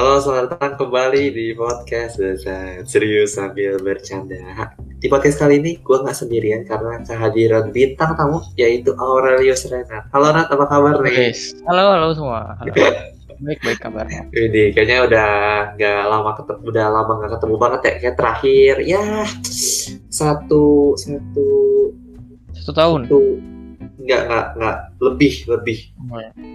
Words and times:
Halo, 0.00 0.16
selamat 0.16 0.56
datang 0.56 0.80
kembali 0.80 1.28
di 1.28 1.52
podcast 1.52 2.16
Serius 2.88 3.36
sambil 3.36 3.76
bercanda 3.84 4.72
Di 4.96 5.12
podcast 5.12 5.36
kali 5.36 5.60
ini 5.60 5.76
gue 5.76 5.92
nggak 5.92 6.16
sendirian 6.16 6.64
karena 6.64 7.04
kehadiran 7.04 7.68
bintang 7.68 8.16
tamu 8.16 8.40
yaitu 8.56 8.96
Aurelius 8.96 9.68
Renat 9.68 10.08
Halo 10.08 10.32
Nat, 10.32 10.48
apa 10.48 10.64
kabar 10.72 11.04
nih? 11.04 11.12
Guys, 11.12 11.52
halo 11.68 11.92
halo 11.92 12.16
semua. 12.16 12.56
Halo. 12.64 12.72
Baik 13.44 13.60
baik 13.60 13.76
kabarnya. 13.76 14.24
Ini 14.32 14.72
kayaknya 14.72 15.04
udah 15.04 15.28
nggak 15.76 16.00
lama 16.08 16.30
ketemu, 16.32 16.60
udah 16.64 16.86
lama 16.88 17.12
nggak 17.20 17.32
ketemu 17.36 17.54
banget 17.60 17.80
ya 17.84 17.92
Kayak 18.00 18.16
terakhir, 18.16 18.74
ya 18.80 19.04
satu, 20.08 20.96
satu, 20.96 21.48
Satu 22.56 22.72
tahun. 22.72 23.04
satu 23.04 23.20
Nggak, 24.00 24.22
nggak, 24.26 24.46
nggak, 24.56 24.76
lebih, 24.98 25.34
lebih, 25.44 25.78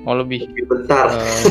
Mau 0.01 0.17
lebih. 0.17 0.49
lebih 0.49 0.65
bentar 0.65 1.13
Eh, 1.13 1.45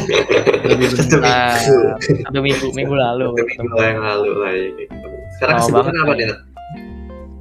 lebih 0.66 0.88
bentar. 0.98 1.54
minggu. 1.54 1.78
Satu 2.02 2.38
minggu 2.42 2.66
minggu 2.74 2.94
lalu. 2.94 3.26
Satu 3.30 3.62
minggu 3.62 3.78
yang 3.78 4.00
lalu 4.02 4.30
lah 4.34 4.52
ini 4.52 4.84
Sekarang 5.38 5.54
Lama 5.54 5.62
kesibukan 5.62 5.84
banget 5.86 6.02
apa 6.02 6.12
nih? 6.14 6.26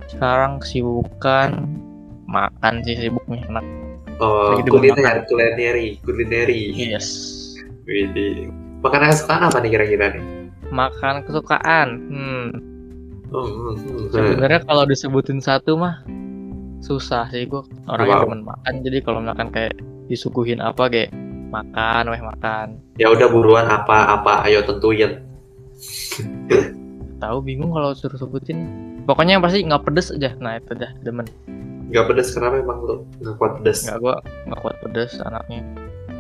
Sekarang 0.05 0.51
kesibukan 0.61 1.49
makan 2.25 2.73
sih 2.81 2.95
sibuknya 2.97 3.41
anak. 3.49 3.65
Oh, 4.21 4.55
kuliner, 4.61 5.25
kulineri, 5.25 5.97
kulineri. 6.05 6.61
Yes. 6.73 7.07
Widih. 7.83 8.53
Makanan 8.85 9.11
kesukaan 9.11 9.49
apa 9.49 9.57
nih 9.59 9.69
kira-kira 9.73 10.13
nih? 10.13 10.23
Makan 10.69 11.25
kesukaan. 11.25 11.87
Hmm. 12.07 12.47
Hmm, 13.33 13.49
hmm, 13.49 13.73
hmm. 13.75 13.97
Sebenarnya 14.13 14.61
kalau 14.61 14.85
disebutin 14.85 15.41
satu 15.41 15.73
mah 15.73 16.05
susah 16.83 17.31
sih 17.31 17.47
gue 17.47 17.63
orang 17.87 18.05
yang 18.11 18.21
demen 18.27 18.43
makan 18.43 18.73
jadi 18.83 18.97
kalau 18.99 19.23
makan 19.23 19.47
kayak 19.55 19.73
disuguhin 20.11 20.59
apa 20.59 20.91
kayak 20.91 21.15
makan 21.53 22.03
weh 22.09 22.23
makan. 22.23 22.81
Ya 22.97 23.13
udah 23.13 23.29
buruan 23.29 23.69
apa 23.69 24.17
apa 24.17 24.41
ayo 24.49 24.65
tentuin. 24.65 25.21
tahu 27.23 27.37
bingung 27.45 27.71
kalau 27.71 27.93
suruh 27.93 28.17
sebutin. 28.17 28.67
Pokoknya 29.05 29.37
yang 29.37 29.43
pasti 29.43 29.61
nggak 29.61 29.83
pedes 29.85 30.09
aja. 30.11 30.33
Nah 30.41 30.57
itu 30.57 30.73
dah 30.73 30.91
demen. 31.05 31.29
Gak 31.93 32.09
pedes 32.09 32.33
kenapa 32.33 32.57
emang 32.57 32.79
lu? 32.81 32.95
Nggak 33.21 33.35
kuat 33.37 33.51
pedes? 33.61 33.85
nggak 33.85 33.99
gua 34.01 34.15
nggak 34.49 34.59
kuat 34.65 34.75
pedes 34.81 35.11
anaknya. 35.21 35.61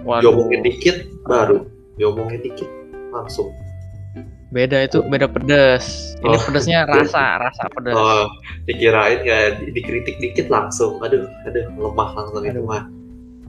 Waduh. 0.05 0.21
Diomongin 0.29 0.61
dikit 0.61 0.97
baru, 1.25 1.65
diomongin 1.97 2.39
dikit 2.45 2.69
langsung. 3.09 3.49
Beda 4.53 4.77
itu 4.79 5.01
beda 5.03 5.25
pedes 5.27 6.13
ini 6.19 6.29
Oh. 6.29 6.39
pedesnya 6.39 6.85
rasa 6.85 7.41
rasa 7.41 7.65
pedes 7.69 7.91
Oh, 7.91 8.29
dikirain 8.63 9.19
ya 9.19 9.51
di- 9.51 9.73
dikritik 9.73 10.15
dikit 10.15 10.47
langsung. 10.47 11.01
Aduh, 11.01 11.25
aduh 11.43 11.65
lemah 11.67 12.09
langsung 12.13 12.39
itu 12.39 12.53
Aduh. 12.53 12.63
mah. 12.63 12.83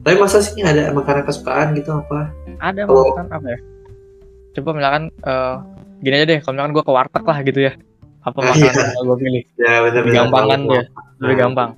Tapi 0.01 0.15
masa 0.17 0.37
sih 0.39 0.59
ada 0.59 0.89
makanan 0.91 1.23
kesukaan 1.23 1.73
gitu 1.73 1.93
apa? 1.95 2.29
ada 2.57 2.81
Kalau- 2.83 3.13
makan 3.13 3.25
apa 3.29 3.47
ya 3.47 3.59
coba 4.51 4.69
misalkan 4.71 5.03
eh, 5.11 5.55
gini 5.99 6.15
aja 6.15 6.25
deh 6.25 6.37
kalau 6.39 6.53
misalkan 6.53 6.71
gua 6.71 6.83
ke 6.83 6.93
warteg 6.93 7.23
lah 7.23 7.37
gitu 7.41 7.59
ya 7.61 7.73
apa 8.21 8.37
Ah, 8.37 8.43
makanan 8.45 8.63
iya. 8.63 8.71
yang 8.89 9.05
gua 9.05 9.17
pilih 9.17 9.43
Ya 9.55 9.73
benar-benar. 9.77 9.93
lebih 9.99 10.13
gampang 10.15 10.45
kan 10.45 10.59
ya 10.65 10.83
lebih 11.19 11.37
gampang 11.37 11.69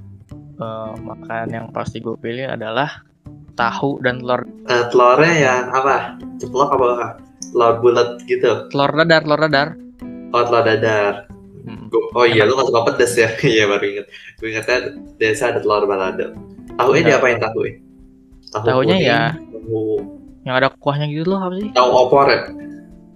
Eh, 0.57 0.91
makan 0.99 1.45
yang 1.47 1.65
pasti 1.69 1.97
gue 1.97 2.13
pilih 2.15 2.45
adalah 2.47 3.05
tahu 3.53 4.01
dan 4.01 4.17
telur 4.17 4.41
Eh, 4.65 4.83
telurnya 4.87 5.33
yang 5.37 5.63
apa? 5.69 6.17
Ceplok 6.35 6.69
apa? 6.71 6.87
Telur 7.57 7.73
bulat 7.81 8.21
gitu. 8.23 8.69
telur 8.69 8.91
dadar 8.93 9.21
telur 9.23 9.41
dadar 9.41 9.67
Oh, 10.29 10.43
telur 10.43 10.61
dadar. 10.61 11.25
Hmm. 11.63 11.89
Oh 12.13 12.21
iya, 12.23 12.45
lu 12.45 12.53
gak 12.53 12.69
suka 12.69 12.81
pedes 12.85 13.13
ya? 13.13 13.33
Iya 13.47 13.65
baru 13.65 13.85
inget. 13.87 14.05
Gue 14.37 14.53
ingetnya 14.53 14.77
desa 15.17 15.49
ada 15.49 15.57
telur 15.57 15.83
balado. 15.83 16.37
Tahunya 16.75 17.01
Iya. 17.01 17.09
diapain 17.09 17.39
tahu 17.39 17.59
ya? 17.63 17.73
Tahu 18.47 18.63
Tahunya 18.63 18.95
kuning, 18.95 19.09
ya. 19.09 19.21
Tahu, 19.33 19.81
yang 20.43 20.55
ada 20.55 20.69
kuahnya 20.71 21.09
gitu 21.09 21.27
loh 21.27 21.41
apa 21.41 21.57
sih 21.57 21.67
tahu 21.71 21.89
opor 21.91 22.25
ya? 22.25 22.39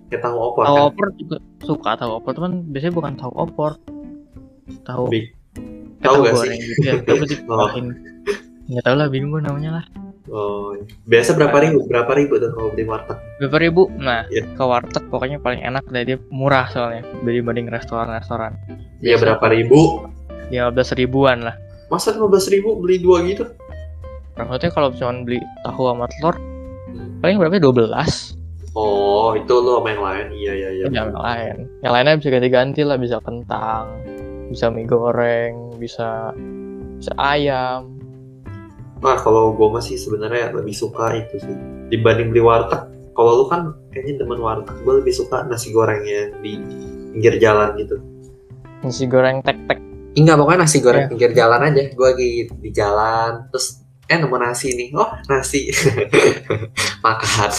Kayak 0.09 0.21
tahu 0.21 0.35
opor 0.41 0.63
tahu 0.65 0.75
kan? 0.75 0.87
opor 0.89 1.05
juga 1.15 1.37
suka 1.61 1.91
tahu 1.95 2.11
opor 2.13 2.31
cuman 2.33 2.51
biasanya 2.67 2.91
bukan 2.91 3.13
tahu 3.15 3.31
opor 3.31 3.71
tahu 4.83 5.03
Bi- 5.07 5.31
tahu 6.01 6.19
tahu 6.19 6.27
gak 6.27 6.33
sih? 6.43 6.59
gitu 6.59 6.81
ya 6.81 6.93
tapi 6.99 7.23
dipahin 7.31 7.85
nggak 8.67 8.83
tahu 8.83 8.95
lah 8.97 9.07
bingung 9.07 9.31
gue 9.31 9.41
namanya 9.41 9.71
lah 9.79 9.85
Oh, 10.31 10.71
iya. 10.71 10.87
biasa 11.05 11.35
berapa 11.35 11.57
ribu? 11.59 11.83
Berapa 11.85 12.15
ribu 12.15 12.39
tuh 12.39 12.49
kalau 12.49 12.71
beli 12.71 12.83
warteg? 12.83 13.19
berapa 13.37 13.57
ribu 13.57 13.91
nah 13.93 14.23
Iya. 14.27 14.47
ke 14.49 14.63
warteg 14.63 15.03
pokoknya 15.07 15.37
paling 15.37 15.59
enak 15.59 15.83
deh 15.85 16.03
dia 16.05 16.17
murah 16.27 16.65
soalnya 16.65 17.03
dibanding 17.21 17.67
restoran-restoran 17.67 18.55
Iya 18.97 19.17
berapa 19.17 19.43
ribu? 19.45 20.07
lima 20.47 20.67
belas 20.69 20.91
ribuan 20.91 21.43
lah 21.43 21.55
Masa 21.87 22.11
15 22.11 22.23
ribu 22.49 22.75
beli 22.77 22.97
dua 22.97 23.19
gitu? 23.23 23.43
maksudnya 24.33 24.69
kalau 24.69 24.89
cuma 24.91 25.11
beli 25.21 25.37
tahu 25.61 25.83
sama 25.85 26.07
telur 26.09 26.35
Hmm. 26.87 27.19
paling 27.19 27.35
berapa 27.37 27.55
dua 27.57 27.73
belas 27.77 28.35
Oh, 28.71 29.31
itu 29.33 29.51
lo 29.51 29.79
main 29.79 29.95
lain. 29.95 30.31
Iya, 30.31 30.53
iya, 30.55 30.69
iya. 30.73 30.85
yang 30.89 31.11
lain 31.11 31.67
yang 31.79 31.91
lainnya 31.91 32.15
bisa 32.15 32.31
ganti-ganti 32.31 32.81
lah 32.81 32.95
bisa 32.95 33.19
kentang 33.19 33.99
bisa 34.47 34.67
mie 34.67 34.83
goreng 34.83 35.75
bisa 35.75 36.31
bisa 36.95 37.11
ayam 37.17 37.99
Nah, 39.01 39.17
kalau 39.17 39.51
gue 39.51 39.67
masih 39.67 39.97
sebenarnya 39.97 40.53
lebih 40.53 40.73
suka 40.73 41.17
itu 41.17 41.41
sih 41.41 41.55
dibanding 41.89 42.29
beli 42.29 42.39
warteg. 42.39 42.85
Kalau 43.11 43.31
lu 43.35 43.45
kan 43.45 43.73
kayaknya 43.89 44.21
demen 44.21 44.39
warteg, 44.39 44.77
gue 44.77 44.93
lebih 44.97 45.11
suka 45.11 45.43
nasi 45.43 45.69
gorengnya 45.69 46.31
di 46.39 46.61
pinggir 47.11 47.35
jalan 47.37 47.75
gitu. 47.75 47.97
nasi 48.81 49.05
goreng 49.05 49.41
tek-tek 49.41 49.77
Enggak, 50.11 50.35
pokoknya 50.37 50.59
nasi 50.65 50.77
goreng 50.81 51.05
Iya. 51.05 51.11
pinggir 51.11 51.31
jalan 51.31 51.61
aja. 51.63 51.83
Gue 51.93 52.07
lagi 52.07 52.29
di 52.51 52.69
jalan, 52.69 53.47
terus 53.47 53.79
eh 54.05 54.17
nemu 54.19 54.35
nasi 54.35 54.67
nih. 54.75 54.89
Oh, 54.91 55.07
nasi. 55.25 55.71
Makan. 57.05 57.49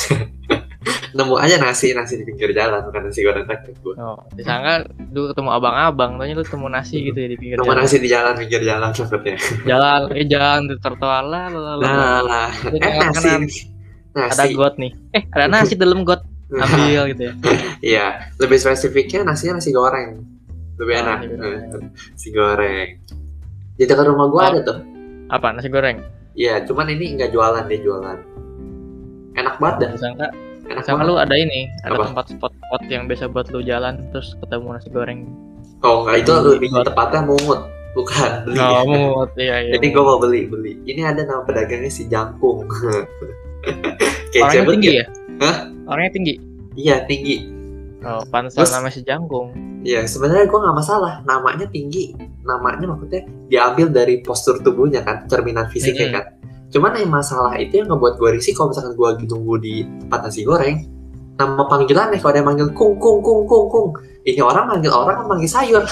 Nemu 1.12 1.34
aja 1.36 1.56
nasi, 1.56 1.92
nasi 1.92 2.16
di 2.16 2.24
pinggir 2.24 2.50
jalan, 2.50 2.82
bukan 2.82 3.06
nasi 3.06 3.20
goreng 3.20 3.44
tek 3.44 3.68
gue. 3.74 3.94
Oh, 3.96 4.16
disangka 4.32 4.84
lu 5.10 5.28
ketemu 5.28 5.50
abang-abang, 5.52 6.16
tanya 6.16 6.34
lu 6.34 6.42
ketemu 6.42 6.66
nasi 6.68 6.96
gitu 7.04 7.18
ya 7.18 7.28
di 7.28 7.36
pinggir 7.36 7.56
Nemu 7.58 7.68
jalan. 7.68 7.80
nasi 7.80 7.96
di 7.98 8.08
jalan, 8.08 8.32
pinggir 8.34 8.60
jalan 8.62 8.88
maksudnya. 8.88 9.36
Jalan, 9.62 10.00
eh 10.12 10.26
jalan 10.26 10.60
di 10.66 10.74
trotoar 10.78 11.24
lah, 11.24 11.44
lah, 11.48 11.74
lah. 11.76 12.20
Nah, 12.22 12.48
eh 12.72 12.92
nasi 12.98 13.20
kanan. 13.20 13.42
Nasi. 14.12 14.40
ada 14.40 14.44
got 14.52 14.74
nih. 14.76 14.92
Eh, 15.12 15.22
ada 15.30 15.46
nasi 15.46 15.72
dalam 15.72 16.04
got, 16.04 16.20
ambil 16.50 17.08
gitu 17.08 17.22
ya. 17.28 17.34
Iya, 17.80 18.06
lebih 18.36 18.56
spesifiknya 18.56 19.24
nasinya 19.24 19.56
nasi 19.56 19.72
goreng. 19.72 20.20
Lebih 20.76 20.94
Oh, 20.94 21.00
enak. 21.00 21.16
nasi 21.18 21.28
goreng. 21.32 21.62
Nasi 22.12 22.28
goreng. 22.30 22.88
Di 23.72 23.84
dekat 23.84 24.04
rumah 24.04 24.26
gua 24.28 24.40
Oh. 24.40 24.48
ada 24.52 24.60
tuh. 24.62 24.78
Apa 25.28 25.52
nasi 25.52 25.68
goreng? 25.68 25.96
Iya, 26.32 26.64
cuman 26.64 26.88
ini 26.88 27.16
nggak 27.16 27.28
jualan 27.28 27.64
dia 27.64 27.80
jualan. 27.80 28.18
Enak 29.32 29.56
banget 29.56 29.76
dah. 29.96 30.30
Enak 30.72 30.80
disangka 30.80 30.98
banget. 30.98 31.10
lu 31.10 31.14
ada 31.18 31.34
ini, 31.34 31.60
ada 31.82 31.94
Apa? 31.94 32.04
tempat 32.08 32.24
spot-spot 32.30 32.82
yang 32.86 33.02
biasa 33.04 33.24
buat 33.28 33.46
lu 33.48 33.60
jalan 33.60 33.94
terus 34.10 34.32
ketemu 34.38 34.66
nasi 34.72 34.88
goreng. 34.88 35.20
Oh 35.80 36.02
enggak, 36.02 36.16
itu 36.20 36.32
lebih 36.32 36.68
di- 36.68 36.84
tepatnya 36.84 37.20
mungut, 37.22 37.60
bukan 37.92 38.30
beli. 38.42 38.56
Nggak 38.56 38.82
mau, 38.84 39.10
iya 39.34 39.56
iya. 39.60 39.72
Jadi 39.74 39.86
gua 39.90 40.04
mau 40.06 40.18
beli 40.18 40.40
beli. 40.46 40.72
Ini 40.82 41.02
ada 41.04 41.22
nama 41.22 41.42
pedagangnya 41.42 41.88
si 41.88 42.06
Jangkung. 42.06 42.64
Kece 44.32 44.40
Orangnya 44.42 44.64
tinggi 44.70 44.90
ya? 44.90 44.96
ya? 44.96 45.06
Hah? 45.40 45.56
Orangnya 45.86 46.12
tinggi. 46.12 46.34
Iya 46.72 46.96
tinggi. 47.04 47.36
Oh, 48.02 48.22
pantesan 48.26 48.64
Terus- 48.64 48.72
nama 48.72 48.88
si 48.88 49.00
Jangkung. 49.02 49.52
Iya, 49.82 50.06
sebenarnya 50.06 50.46
gua 50.46 50.62
nggak 50.62 50.76
masalah. 50.78 51.12
Namanya 51.22 51.66
tinggi. 51.66 52.14
Namanya 52.42 52.86
maksudnya 52.86 53.22
diambil 53.48 53.90
dari 53.90 54.18
postur 54.18 54.58
tubuhnya 54.58 55.02
kan, 55.02 55.26
cerminan 55.26 55.66
fisiknya 55.66 56.06
Mm-mm. 56.08 56.16
kan. 56.16 56.24
Cuman 56.72 56.96
yang 56.96 57.12
masalah 57.12 57.54
itu 57.60 57.84
yang 57.84 57.88
ngebuat 57.92 58.16
gua 58.16 58.32
risih 58.32 58.56
kalau 58.56 58.72
misalkan 58.72 58.96
gua 58.96 59.12
lagi 59.12 59.24
nunggu 59.28 59.54
di 59.60 59.74
tempat 60.04 60.20
nasi 60.24 60.40
goreng. 60.42 60.76
Nama 61.36 61.62
panggilannya 61.68 62.16
kalau 62.20 62.30
ada 62.32 62.38
yang 62.40 62.48
manggil 62.48 62.68
kung 62.72 62.96
kung 62.96 63.20
kung 63.20 63.44
kung 63.44 63.66
kung. 63.68 63.88
Ini 64.24 64.40
orang 64.40 64.64
manggil 64.72 64.92
orang 64.92 65.28
manggil 65.28 65.50
sayur. 65.50 65.84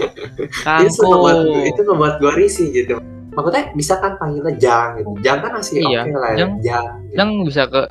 itu 0.84 1.00
ngebuat 1.00 1.36
itu 1.72 1.80
ngebuat 1.80 2.14
gua 2.20 2.32
risih 2.36 2.68
gitu. 2.70 3.00
Maksudnya 3.34 3.72
bisa 3.74 3.98
kan 3.98 4.14
panggilnya 4.20 4.54
jang 4.60 5.00
gitu. 5.00 5.10
Jang 5.24 5.42
kan 5.42 5.50
masih 5.58 5.82
Iya, 5.82 6.06
oke 6.06 6.14
lah 6.14 6.30
ya. 6.30 6.38
jang. 6.38 6.52
Jang. 6.62 6.86
gitu. 7.02 7.16
Yang 7.18 7.30
bisa 7.50 7.62
ke 7.66 7.82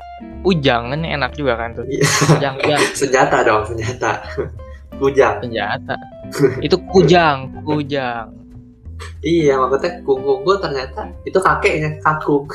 Ujang 0.43 0.91
kan 0.91 0.99
enak 1.07 1.31
juga 1.39 1.55
kan 1.55 1.71
tuh. 1.71 1.87
Iya. 1.87 2.03
Ujang, 2.35 2.53
ujang. 2.59 2.81
Senjata 2.99 3.37
dong, 3.47 3.63
senjata. 3.63 4.11
Kujang. 5.01 5.41
senjata 5.41 5.95
itu 6.61 6.77
kujang 6.89 7.51
kujang 7.61 8.33
Iya, 9.23 9.55
maksudnya 9.59 10.03
kung 10.03 10.19
gua 10.23 10.55
ternyata 10.59 11.07
itu 11.23 11.39
kakeknya 11.39 11.99
kakung. 12.03 12.47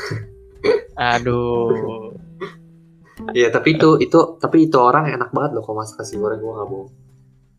aduh 0.98 2.12
Iya, 3.34 3.50
tapi 3.50 3.74
itu 3.74 3.98
itu 3.98 4.18
tapi 4.38 4.70
itu 4.70 4.78
orang 4.78 5.10
enak 5.10 5.30
banget 5.34 5.58
loh 5.58 5.62
kalau 5.66 5.82
masak 5.82 6.00
nasi 6.00 6.14
goreng 6.16 6.38
gua 6.38 6.62
nggak 6.62 6.68
bohong. 6.70 6.90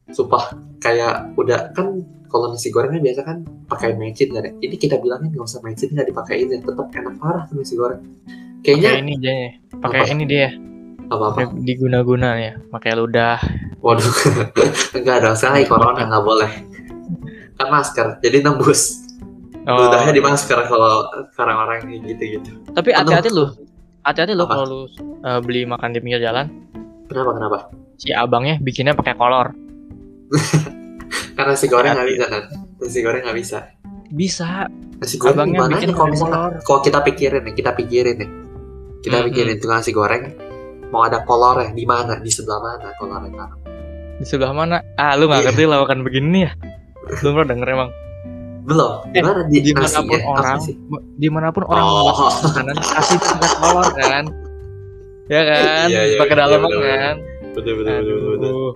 Sumpah 0.09 0.43
kayak 0.81 1.35
udah 1.35 1.75
kan 1.75 2.01
kalau 2.31 2.53
nasi 2.53 2.69
gorengnya 2.71 3.01
biasa 3.01 3.21
kan 3.27 3.37
pakai 3.67 3.93
mecin 3.99 4.31
kan 4.31 4.47
ya. 4.47 4.51
Ini 4.55 4.75
kita 4.79 4.97
bilangnya 4.97 5.35
nggak 5.35 5.45
usah 5.45 5.61
mecin 5.61 5.91
nggak 5.91 6.07
dipakein 6.09 6.47
ya, 6.47 6.59
tetap 6.63 6.87
enak 6.95 7.15
parah 7.19 7.43
tuh 7.49 7.59
nasi 7.59 7.75
goreng. 7.75 8.01
pakai 8.59 8.75
Kayaknya 8.75 8.91
ini 8.99 9.13
dia 9.19 9.35
pakai 9.79 9.99
Apa? 10.03 10.11
ini 10.15 10.23
dia 10.27 10.47
apa 11.09 11.23
apa. 11.33 11.41
pakai 11.41 11.65
diguna-guna 11.65 12.29
ya 12.37 12.53
pakai 12.69 12.91
ludah 12.93 13.41
Waduh, 13.79 14.03
enggak. 14.99 15.23
Sekarang 15.31 15.55
lagi 15.55 15.67
corona 15.71 16.03
nggak 16.03 16.23
boleh. 16.27 16.51
Kan 17.59 17.67
masker, 17.69 18.07
jadi 18.19 18.39
nembus. 18.39 19.03
oh. 19.67 19.75
Ludahnya 19.85 20.11
di 20.11 20.23
masker 20.23 20.55
kalau 20.65 21.03
sekarang 21.29 21.57
orang 21.59 21.83
kayak 21.83 22.01
gitu-gitu. 22.07 22.51
tapi 22.71 22.89
hati-hati 22.89 23.29
lu 23.29 23.51
hati-hati 24.01 24.31
lu 24.31 24.47
kalau 24.47 24.63
lu 24.63 24.79
uh, 25.21 25.37
beli 25.39 25.61
makan 25.63 25.91
di 25.91 25.99
pinggir 25.99 26.23
jalan 26.23 26.47
Kenapa 27.05 27.31
kenapa? 27.35 27.57
Si 27.95 28.09
abangnya 28.09 28.55
bikinnya 28.57 28.93
pakai 28.93 29.13
kolor. 29.13 29.51
Karena 31.35 31.51
nasi 31.51 31.65
goreng 31.65 31.91
nggak 31.91 32.07
bisa 32.07 32.25
kan? 32.25 32.43
Nasi 32.79 32.99
goreng 33.01 33.21
nggak 33.25 33.37
bisa. 33.37 33.57
Bisa. 34.09 34.49
Nasi 34.95 35.15
goreng 35.17 35.35
Abangnya 35.35 35.57
gimana 35.59 35.73
bikin 35.75 35.89
kalau 35.91 36.13
kolor. 36.13 36.51
kalau 36.61 36.79
kita 36.79 36.99
pikirin 37.01 37.41
nih, 37.43 37.53
kita 37.53 37.71
pikirin 37.73 38.15
nih, 38.15 38.29
kita 39.01 39.17
Mhm. 39.17 39.25
pikirin 39.27 39.55
tukang 39.57 39.79
nasi 39.79 39.91
goreng 39.91 40.23
mau 40.89 41.01
ada 41.01 41.21
kolornya 41.23 41.71
di 41.71 41.83
mana, 41.83 42.17
di 42.17 42.29
sebelah 42.29 42.59
mana 42.59 42.93
kolornya? 42.95 43.45
Di 44.17 44.25
sebelah 44.25 44.53
mana? 44.53 44.77
Ah, 44.93 45.13
lu 45.13 45.25
nggak 45.25 45.41
Iya. 45.41 45.47
ngerti 45.49 45.63
lawakan 45.65 45.99
begini 46.01 46.39
ya? 46.45 46.51
Lu 47.11 47.29
pernah 47.31 47.47
denger 47.49 47.67
emang? 47.69 47.89
Belum, 48.61 48.91
di 49.07 49.17
Eh, 49.17 49.23
mana 49.23 49.41
di 49.45 49.57
Di 49.59 49.71
mana 49.73 49.97
pun? 49.99 50.19
Apa 50.19 50.29
orang, 50.35 50.59
sih? 50.61 50.75
di 51.17 51.27
mana 51.27 51.47
pun 51.49 51.63
orang 51.65 51.81
Oh. 51.81 52.29
makanan 52.39 52.75
kasih 52.77 53.17
pakai 53.17 53.49
kolor 53.57 53.87
kan? 53.91 54.25
Ya 55.25 55.41
kan? 55.41 55.87
Iya, 55.87 56.01
iya, 56.05 56.17
pakai 56.17 56.35
iya, 56.35 56.41
dalam 56.43 56.59
bener, 56.61 56.79
kan? 56.79 57.15
Betul 57.51 57.73
betul 57.75 57.93
betul 57.99 58.29
betul. 58.31 58.69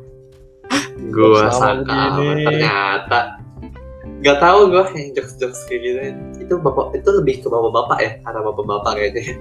Gua 1.10 1.46
sangka 1.52 1.94
ternyata 2.16 3.20
nggak 4.24 4.40
tahu 4.40 4.72
gue 4.72 4.84
yang 4.96 5.12
jokes 5.14 5.36
jokes 5.36 5.60
kayak 5.68 5.82
gitu 5.84 6.00
itu 6.40 6.54
bapak 6.56 6.96
itu 6.96 7.10
lebih 7.12 7.44
ke 7.44 7.48
bapak-bapak 7.48 7.98
ya 8.00 8.12
karena 8.24 8.40
bapak-bapak 8.42 8.92
kayaknya 8.96 9.36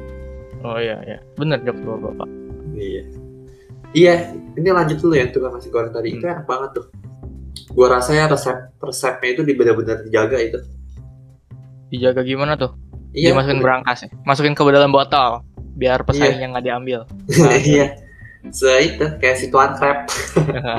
Oh 0.61 0.75
iya 0.77 0.99
iya. 1.03 1.19
Bener 1.35 1.63
jok 1.63 1.79
bapak 1.79 1.99
bapak. 2.11 2.29
iya 2.75 3.03
iya 3.93 4.15
ini 4.53 4.69
lanjut 4.69 4.99
dulu 4.99 5.15
ya 5.15 5.31
tukang 5.31 5.55
nasi 5.55 5.71
goreng 5.71 5.95
tadi 5.95 6.09
itu 6.13 6.25
Hmm. 6.25 6.35
enak 6.35 6.47
banget 6.47 6.71
tuh 6.75 6.87
gua 7.73 7.99
rasa 7.99 8.17
ya 8.17 8.29
resep 8.29 8.77
resepnya 8.81 9.29
itu 9.37 9.43
benar-benar 9.57 10.05
dijaga 10.05 10.39
itu. 10.39 10.59
Dijaga 11.93 12.23
gimana 12.25 12.57
tuh? 12.57 12.73
iya. 13.13 13.33
Dimasukin 13.33 13.61
berangkas 13.61 13.99
ya? 14.05 14.09
Masukin 14.25 14.57
ke 14.57 14.63
dalam 14.73 14.93
botol 14.93 15.45
biar 15.77 16.05
pesaingnya 16.05 16.53
nggak 16.53 16.65
diambil. 16.65 17.01
iya. 17.65 17.97
Se 18.51 18.73
itu 18.83 19.05
kayak 19.23 19.37
si 19.39 19.47
tuan 19.55 19.79
crab 19.79 20.11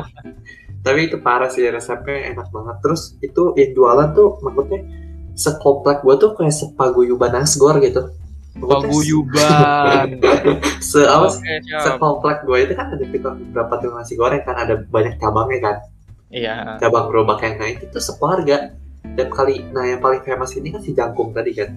tapi 0.83 1.07
itu 1.07 1.15
parah 1.23 1.47
sih 1.47 1.63
resepnya 1.63 2.35
enak 2.35 2.51
banget. 2.51 2.75
Terus 2.83 3.01
itu 3.23 3.55
yang 3.55 3.71
jualan 3.71 4.09
tuh 4.11 4.35
maksudnya 4.43 4.83
sekomplek 5.33 6.03
gua 6.03 6.19
tuh 6.19 6.35
kayak 6.35 6.51
sepaguyuban 6.51 7.31
nasgor 7.31 7.79
gitu. 7.79 8.11
Paguyuban. 8.59 10.19
se 10.91 11.01
apa 11.07 11.31
siap. 11.31 11.81
sekomplek 11.81 12.45
gue 12.45 12.69
itu 12.69 12.73
kan 12.77 12.93
ada 12.93 13.01
beberapa 13.01 13.73
tukang 13.81 13.97
nasi 14.03 14.13
goreng 14.13 14.43
kan? 14.45 14.59
Ada 14.59 14.83
banyak 14.91 15.17
cabangnya 15.17 15.59
kan 15.63 15.75
Iya. 16.33 16.81
cabang 16.81 17.13
gerobak 17.13 17.45
yang 17.45 17.61
naik 17.61 17.85
itu 17.85 17.99
sekeluarga. 18.01 18.73
Dan 19.13 19.29
kali 19.29 19.61
nah 19.69 19.85
yang 19.85 20.01
paling 20.01 20.25
famous 20.25 20.57
ini 20.57 20.73
kan 20.73 20.81
si 20.81 20.97
jangkung 20.97 21.29
tadi 21.31 21.53
kan. 21.53 21.69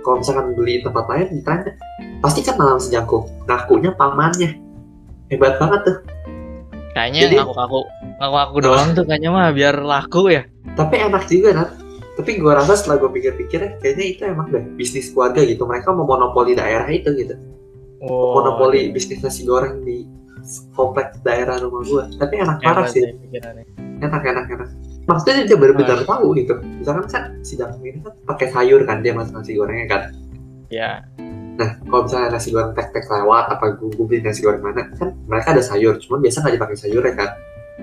Kalau 0.00 0.18
misalkan 0.18 0.56
beli 0.56 0.80
tempat 0.80 1.04
lain 1.06 1.28
ditanya 1.36 1.76
pasti 2.24 2.40
kan 2.40 2.56
malam 2.56 2.80
si 2.80 2.88
jangkung? 2.88 3.28
Ngakunya 3.44 3.92
pamannya. 3.92 4.56
Hebat 5.28 5.60
banget 5.60 5.80
tuh. 5.84 5.96
Kayaknya 6.96 7.20
Jadi- 7.28 7.36
ngaku-ngaku 7.40 7.80
ngaku-ngaku 8.20 8.56
doang 8.64 8.88
tuh 8.96 9.04
kayaknya 9.04 9.30
mah 9.32 9.52
biar 9.52 9.74
laku 9.84 10.32
ya. 10.32 10.42
tapi 10.72 10.94
enak 11.04 11.28
juga 11.28 11.52
Nat. 11.52 11.70
Tapi 12.12 12.36
gue 12.38 12.52
rasa 12.52 12.76
setelah 12.76 13.00
gue 13.00 13.10
pikir-pikir 13.16 13.60
ya, 13.60 13.70
kayaknya 13.80 14.04
itu 14.04 14.22
emang 14.28 14.52
deh 14.52 14.64
bisnis 14.76 15.08
keluarga 15.12 15.40
gitu. 15.44 15.64
Mereka 15.64 15.92
memonopoli 15.96 16.52
daerah 16.52 16.84
itu 16.92 17.08
gitu. 17.16 17.34
Oh, 18.04 18.36
monopoli 18.36 18.92
bisnis 18.92 19.24
nasi 19.24 19.48
goreng 19.48 19.80
di 19.80 20.04
kompleks 20.74 21.18
daerah 21.22 21.56
rumah 21.62 21.82
gue 21.86 22.04
tapi 22.18 22.42
enak 22.42 22.58
parah 22.60 22.86
sih. 22.90 23.02
pikirannya. 23.02 23.64
enak 24.02 24.22
enak 24.22 24.46
enak. 24.50 24.68
Maksudnya 25.02 25.46
dia 25.46 25.58
benar-benar 25.58 26.06
tahu 26.06 26.34
gitu. 26.38 26.54
Misalkan 26.78 27.06
kan 27.10 27.24
si 27.42 27.58
jangkung 27.58 27.82
ini 27.82 27.98
kan 28.02 28.14
pakai 28.26 28.54
sayur 28.54 28.86
kan 28.86 29.02
dia 29.02 29.14
masak 29.14 29.34
nasi 29.34 29.58
gorengnya 29.58 29.86
kan. 29.90 30.02
Ya, 30.72 31.04
nah 31.58 31.76
kalau 31.84 32.08
misalnya 32.08 32.28
nasi 32.38 32.48
goreng 32.54 32.72
tek-tek 32.72 33.04
lewat 33.10 33.44
apa 33.50 33.76
gue, 33.76 33.88
gue 33.92 34.06
beli 34.06 34.20
nasi 34.22 34.40
goreng 34.46 34.62
mana 34.62 34.86
kan 34.94 35.14
mereka 35.26 35.54
ada 35.54 35.62
sayur. 35.62 35.98
Cuman 35.98 36.22
biasa 36.22 36.42
nggak 36.42 36.54
dipakai 36.58 36.76
sayur 36.78 37.02
ya 37.02 37.14
kan. 37.14 37.30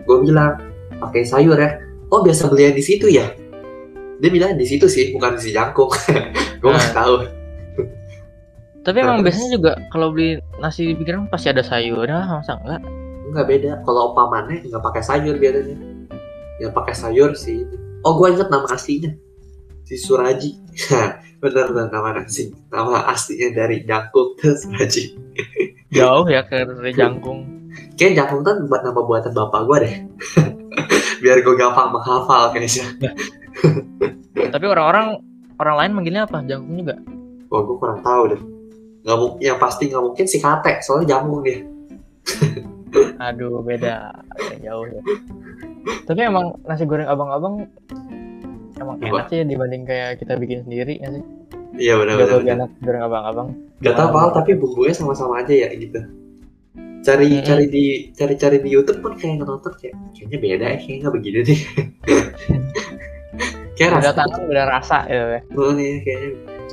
Gue 0.03 0.17
bilang 0.23 0.59
pakai 0.99 1.23
sayur 1.27 1.55
ya. 1.59 1.79
Oh 2.09 2.23
biasa 2.23 2.47
beli 2.47 2.71
di 2.71 2.83
situ 2.83 3.11
ya? 3.11 3.27
Dia 4.19 4.29
bilang 4.31 4.55
di 4.59 4.67
situ 4.67 4.87
sih 4.87 5.15
bukan 5.15 5.39
di 5.39 5.41
si 5.43 5.49
jangkung. 5.55 5.91
Gue 6.59 6.71
nggak 6.75 6.91
tahu 6.91 7.38
tapi 8.89 9.05
emang 9.05 9.21
biasanya 9.21 9.49
juga 9.53 9.71
kalau 9.93 10.09
beli 10.09 10.41
nasi 10.57 10.89
di 10.89 10.95
pikiran 10.97 11.29
pasti 11.29 11.53
ada 11.53 11.61
sayurnya, 11.61 12.41
masa 12.41 12.57
enggak? 12.65 12.81
nggak 13.29 13.45
beda. 13.45 13.71
Kalau 13.85 14.17
pamannya 14.17 14.65
nggak 14.65 14.81
pakai 14.81 15.05
sayur 15.05 15.37
biasanya. 15.37 15.77
Yang 16.59 16.73
pakai 16.73 16.95
sayur 16.97 17.31
sih 17.37 17.63
oh 18.03 18.17
gue 18.17 18.27
inget 18.33 18.49
nama 18.49 18.65
aslinya. 18.73 19.11
Si 19.85 19.95
Suraji. 19.97 20.57
Bener 21.39 21.71
bener 21.71 21.87
nama 21.87 22.19
nasi. 22.19 22.51
Nama 22.67 23.15
aslinya 23.15 23.55
dari 23.55 23.85
jangkung 23.87 24.35
tuh 24.35 24.57
Suraji. 24.65 25.15
Jauh 25.93 26.27
ya 26.27 26.43
ke 26.43 26.67
dari 26.67 26.91
jangkung. 26.91 27.47
kayak 27.95 28.17
jangkung 28.17 28.41
tuh 28.43 28.59
buat 28.67 28.81
nama 28.83 28.99
buatan 28.99 29.31
bapak 29.31 29.61
gue 29.69 29.77
deh. 29.85 29.95
Biar 31.23 31.37
gue 31.39 31.55
gampang 31.55 31.93
menghafal 31.93 32.51
kayaknya 32.51 33.13
Tapi 34.51 34.65
orang-orang 34.65 35.21
orang 35.61 35.75
lain 35.79 35.91
manggilnya 35.95 36.23
apa? 36.25 36.41
Jangkung 36.43 36.75
juga. 36.75 36.95
wah 37.49 37.61
gue 37.65 37.75
kurang 37.81 37.99
tahu 38.05 38.23
deh 38.29 38.41
nggak 39.09 39.41
yang 39.41 39.57
pasti 39.57 39.89
nggak 39.89 40.03
mungkin 40.05 40.25
si 40.29 40.37
kate 40.37 40.85
soalnya 40.85 41.17
jangkung 41.17 41.41
dia 41.41 41.65
Aduh, 43.19 43.61
beda. 43.61 44.09
Jauh 44.65 44.85
ya. 44.89 45.01
Tapi 46.09 46.19
emang 46.25 46.57
nasi 46.65 46.89
goreng 46.89 47.05
abang-abang 47.05 47.69
emang 48.79 48.95
Apa? 48.97 49.05
enak 49.05 49.25
sih 49.29 49.45
dibanding 49.45 49.83
kayak 49.83 50.17
kita 50.17 50.33
bikin 50.39 50.63
sendiri 50.65 50.97
nggak 50.97 51.13
sih? 51.17 51.23
iya 51.77 51.95
benar 51.95 52.17
Gak 52.17 52.27
benar 52.27 52.37
lebih 52.41 52.53
enak 52.57 52.69
goreng 52.81 53.03
abang-abang. 53.05 53.47
Gak 53.79 53.93
tau 53.93 54.09
Pal, 54.09 54.29
tapi 54.33 54.51
bumbunya 54.57 54.93
sama-sama 54.95 55.39
aja 55.41 55.53
ya 55.53 55.69
gitu. 55.73 55.99
Cari 56.99 57.27
Mm-mm. 57.39 57.45
cari 57.45 57.65
di 57.69 57.85
cari 58.11 58.33
cari 58.35 58.57
di 58.59 58.69
YouTube 58.73 58.99
pun 58.99 59.13
kayak 59.15 59.39
nonton 59.39 59.71
kayak 59.77 59.95
kayaknya 60.11 60.37
beda 60.41 60.65
ya, 60.65 60.77
kayaknya 60.81 60.97
nggak 60.99 61.13
begini 61.15 61.39
nih. 61.45 61.59
kayak 63.79 63.89
Beda 63.95 63.99
rasa 64.03 64.11
tangan, 64.17 64.41
beda 64.49 64.63
rasa 64.67 64.97
gitu 65.07 65.27
ya. 65.31 65.41
oh, 65.55 65.71
nih 65.71 65.91
kayaknya 66.03 66.29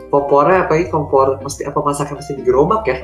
kompornya 0.08 0.64
apa 0.64 0.76
ya 0.76 0.88
kompor 0.88 1.40
mesti 1.40 1.64
apa 1.64 1.78
masaknya 1.80 2.20
mesti 2.20 2.32
digerobak 2.38 2.82
ya? 2.86 2.98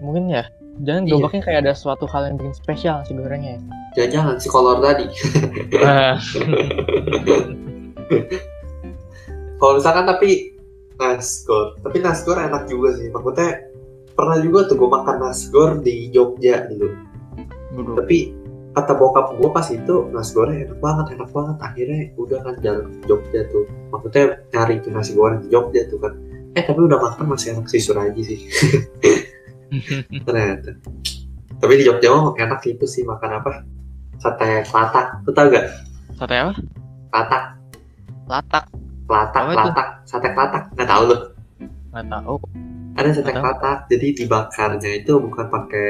Mungkin 0.00 0.28
ya. 0.28 0.44
Jangan 0.80 1.04
Iya. 1.04 1.08
gerobaknya 1.12 1.42
kayak 1.44 1.60
ada 1.68 1.72
suatu 1.76 2.08
hal 2.08 2.32
yang 2.32 2.36
bikin 2.40 2.56
spesial 2.56 3.04
nasi 3.04 3.12
gorengnya. 3.12 3.60
Jangan-jangan 3.92 4.34
si 4.40 4.48
kolor 4.48 4.80
tadi. 4.80 5.06
Ah, 5.84 6.16
Kalau 9.60 9.76
misalkan 9.76 10.08
tapi 10.08 10.56
nasgor, 10.96 11.76
tapi 11.84 12.00
nasgor 12.00 12.40
enak 12.40 12.64
juga 12.64 12.96
sih. 12.96 13.12
Maksudnya 13.12 13.60
pernah 14.16 14.40
juga 14.40 14.64
tuh 14.68 14.80
gue 14.80 14.88
makan 14.88 15.16
nasgor 15.20 15.70
di 15.84 16.08
Jogja 16.08 16.64
dulu. 16.68 16.88
Waduh. 17.70 18.02
tapi 18.02 18.34
kata 18.70 18.92
bokap 18.94 19.34
gue 19.34 19.50
pas 19.50 19.66
itu 19.66 19.94
nasi 20.14 20.30
goreng 20.30 20.62
enak 20.62 20.78
banget 20.78 21.06
enak 21.18 21.30
banget. 21.34 21.56
Akhirnya 21.58 21.98
udah 22.14 22.38
kan 22.42 22.54
jalan 22.62 22.86
ke 22.86 23.04
Jogja 23.06 23.40
tuh. 23.50 23.64
Maksudnya 23.90 24.24
nyari 24.54 24.74
tuh 24.78 24.90
nasi 24.94 25.12
goreng 25.14 25.40
di 25.42 25.48
Jogja 25.50 25.82
tuh 25.90 25.98
kan. 25.98 26.12
Eh 26.54 26.62
tapi 26.62 26.80
udah 26.82 26.98
makan 26.98 27.26
masih 27.30 27.54
enak 27.54 27.66
sih 27.66 27.82
Suraji 27.82 28.22
sih. 28.22 28.38
Ternyata. 30.26 30.70
Tapi 31.60 31.72
di 31.76 31.84
Jogja 31.84 32.08
mah 32.10 32.32
enak 32.34 32.60
itu 32.66 32.86
sih 32.86 33.02
makan 33.02 33.30
apa? 33.42 33.50
Sate 34.20 34.64
kelatak 34.68 35.24
lu 35.24 35.32
tau 35.32 35.48
gak 35.48 35.64
Sate 36.14 36.34
apa? 36.36 36.52
kelatak 37.10 37.44
Latak. 38.28 38.64
kelatak 39.08 39.42
Apa 39.42 39.52
itu? 39.56 39.70
sate 40.06 40.28
kelatak 40.30 40.62
nggak 40.76 40.86
tahu 40.86 41.02
lu. 41.10 41.16
Nggak 41.90 42.06
tahu. 42.06 42.34
ada 42.94 43.10
sate 43.10 43.32
kelatak 43.32 43.78
jadi 43.88 44.06
dibakarnya 44.14 44.90
itu 45.00 45.12
bukan 45.16 45.46
pakai 45.48 45.88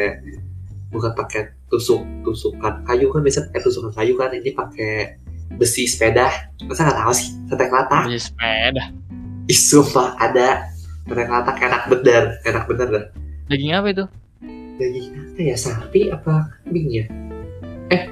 bukan 0.90 1.14
pakai 1.14 1.54
tusuk 1.66 2.02
tusukan 2.22 2.82
kayu 2.84 3.08
kan 3.08 3.22
biasa 3.22 3.46
pakai 3.48 3.62
tusukan 3.62 3.92
kayu 3.94 4.14
kan. 4.14 4.30
Ini 4.30 4.50
pakai 4.52 5.18
besi 5.54 5.86
sepeda. 5.86 6.30
Masa 6.66 6.86
nggak 6.86 6.98
tahu 6.98 7.12
sih 7.14 7.28
sate 7.46 7.64
kelatak 7.66 8.02
Beli 8.06 8.18
sepeda. 8.18 8.84
ih 9.46 9.58
sumpah 9.58 10.14
ada 10.16 10.66
sate 11.06 11.22
kelatak 11.24 11.56
enak 11.58 11.82
bener 11.86 12.22
enak 12.44 12.64
bener 12.66 12.86
dah 12.86 13.04
Daging 13.46 13.72
apa 13.74 13.88
itu? 13.90 14.04
daging 14.78 15.06
apa 15.12 15.40
ya 15.42 15.56
sapi 15.58 16.00
apa 16.08 16.32
kambing 16.64 16.88
ya? 16.88 17.04
Eh 17.90 18.02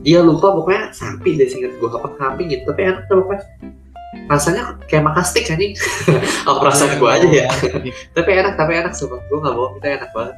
dia 0.00 0.22
lupa 0.22 0.54
pokoknya 0.54 0.94
sapi 0.94 1.34
deh 1.34 1.44
singkat 1.44 1.74
gue 1.76 1.88
apa 1.90 2.08
kambing 2.16 2.48
gitu 2.48 2.62
tapi 2.64 2.86
enak 2.86 3.04
tuh 3.06 3.20
pokoknya. 3.20 3.44
Rasanya 4.24 4.78
kayak 4.88 5.04
makan 5.04 5.20
steak 5.20 5.52
anjing 5.52 5.76
oh 6.48 6.56
perasaan 6.56 6.96
gue 6.96 7.10
aja 7.10 7.28
ya? 7.28 7.46
Tapi 8.16 8.30
enak 8.32 8.56
tapi 8.56 8.72
enak 8.76 8.96
sumpah. 8.96 9.20
Gue 9.28 9.36
nggak 9.36 9.52
bohong 9.52 9.76
itu 9.76 9.88
enak 9.88 10.10
banget 10.16 10.34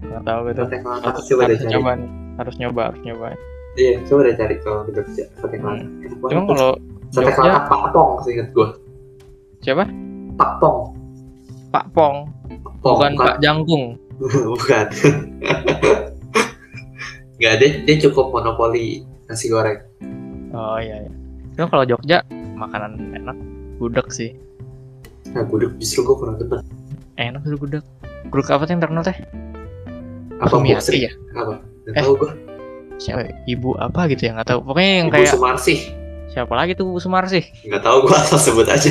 Nggak 0.00 0.22
tahu 0.24 0.40
gitu. 0.50 0.62
Harus, 0.64 1.24
harus 1.30 1.62
coba 1.72 1.90
nih. 1.96 2.10
Harus 2.36 2.54
nyoba, 2.60 2.82
harus 2.92 3.00
nyoba. 3.02 3.28
iya 3.76 4.00
coba 4.08 4.20
deh 4.24 4.34
cari 4.40 4.56
kalau 4.64 4.88
di 4.88 4.92
Jogja 4.96 5.24
sate 5.36 5.56
kelatak 5.60 5.84
banget 5.84 6.32
Cuma 6.32 6.42
kalau 6.48 6.70
sate 7.12 7.28
kelatak 7.28 7.64
Pak 7.68 7.80
Pong 7.92 8.10
seingat 8.24 8.48
gue 8.56 8.68
siapa? 9.60 9.84
Pak 10.40 10.52
Pong 10.64 10.78
Pak 11.68 11.84
Pong, 11.92 12.16
Pong 12.80 12.96
bukan 12.96 13.12
Pak 13.20 13.36
Jangkung. 13.44 14.00
bukan 14.56 14.86
nggak 17.36 17.54
deh 17.60 17.72
dia 17.84 17.96
cukup 18.08 18.32
monopoli 18.32 19.04
nasi 19.28 19.52
goreng 19.52 19.76
Oh 20.56 20.80
iya 20.80 21.04
iya. 21.04 21.12
Cuma 21.52 21.68
kalau 21.68 21.84
Jogja 21.84 22.24
makanan 22.56 23.12
enak 23.12 23.36
gudeg 23.76 24.08
sih. 24.08 24.32
nah 25.36 25.44
gudeg 25.44 25.76
justru 25.76 26.00
gue 26.00 26.16
kurang 26.16 26.40
demen 26.40 26.64
Enak 27.16 27.44
sih 27.44 27.52
gudeg. 27.56 27.84
Gudeg 28.32 28.48
apa 28.48 28.64
tuh 28.64 28.72
yang 28.72 28.80
terkenal 28.80 29.04
teh? 29.04 29.16
Apa 30.36 30.50
Sumiati 30.50 30.98
ya? 31.02 31.12
Apa? 31.32 31.54
Nggak 31.84 31.94
Eh. 31.94 32.02
tahu 32.02 32.12
gue 32.16 32.30
siapa? 32.96 33.20
Ibu 33.44 33.70
apa 33.76 34.00
gitu 34.08 34.22
ya? 34.24 34.32
Nggak 34.34 34.48
tahu. 34.48 34.60
Pokoknya 34.62 34.92
yang 34.96 35.08
Ibu 35.08 35.14
kayak 35.14 35.30
Sumarsih. 35.32 35.80
Siapa 36.26 36.52
lagi 36.52 36.72
tuh 36.72 36.84
Bu 36.86 36.98
Sumarsih? 36.98 37.44
Nggak 37.64 37.82
tahu 37.82 37.96
gue 38.04 38.14
asal 38.14 38.38
sebut 38.46 38.66
aja. 38.66 38.90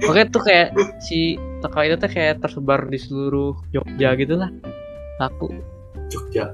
Pokoknya 0.00 0.26
tuh 0.28 0.42
kayak 0.42 0.68
si 0.98 1.34
toko 1.60 1.78
itu 1.80 1.94
tuh 1.96 2.10
kayak 2.10 2.40
tersebar 2.40 2.86
di 2.86 2.98
seluruh 2.98 3.54
Jogja 3.70 4.14
gitu 4.14 4.34
lah. 4.34 4.50
Laku 5.16 5.54
Jogja. 6.08 6.50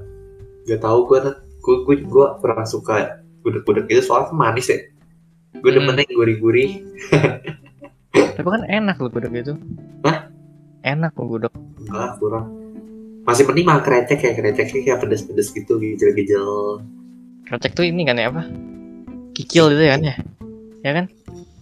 Nggak 0.65 0.79
tahu 0.79 0.99
gue 1.07 1.17
gue 1.61 1.75
gue 1.85 1.95
gue 2.03 2.25
kurang 2.37 2.65
suka 2.65 3.17
gudeg-gudeg 3.41 3.89
itu 3.89 4.01
soalnya 4.03 4.29
manis 4.31 4.69
ya. 4.69 4.77
Gue 5.57 5.69
Hmm. 5.69 5.83
demennya 5.83 6.05
yang 6.05 6.15
gurih-gurih. 6.15 6.69
Tapi 8.11 8.47
kan 8.47 8.63
enak 8.65 8.95
loh 8.97 9.09
gudeg 9.09 9.33
itu. 9.35 9.53
Hah? 10.05 10.29
enak 10.81 11.13
loh 11.13 11.27
gudeg. 11.27 11.53
Enggak 11.81 12.17
kurang 12.17 12.45
masih 13.21 13.43
mending 13.45 13.67
makan 13.69 13.83
krecek 13.85 14.17
kayak 14.17 14.35
kreceknya 14.41 14.81
kayak 14.81 14.99
pedes-pedes 15.05 15.53
gitu 15.53 15.77
gijel-gijel 15.77 16.81
krecek 17.51 17.75
tuh 17.75 17.83
ini 17.83 18.07
kan 18.07 18.15
ya 18.15 18.31
apa? 18.31 18.47
Kikil 19.35 19.75
gitu 19.75 19.83
ya 19.83 19.99
kan 19.99 20.01
ya? 20.07 20.15
Ya 20.87 20.91
kan? 20.95 21.05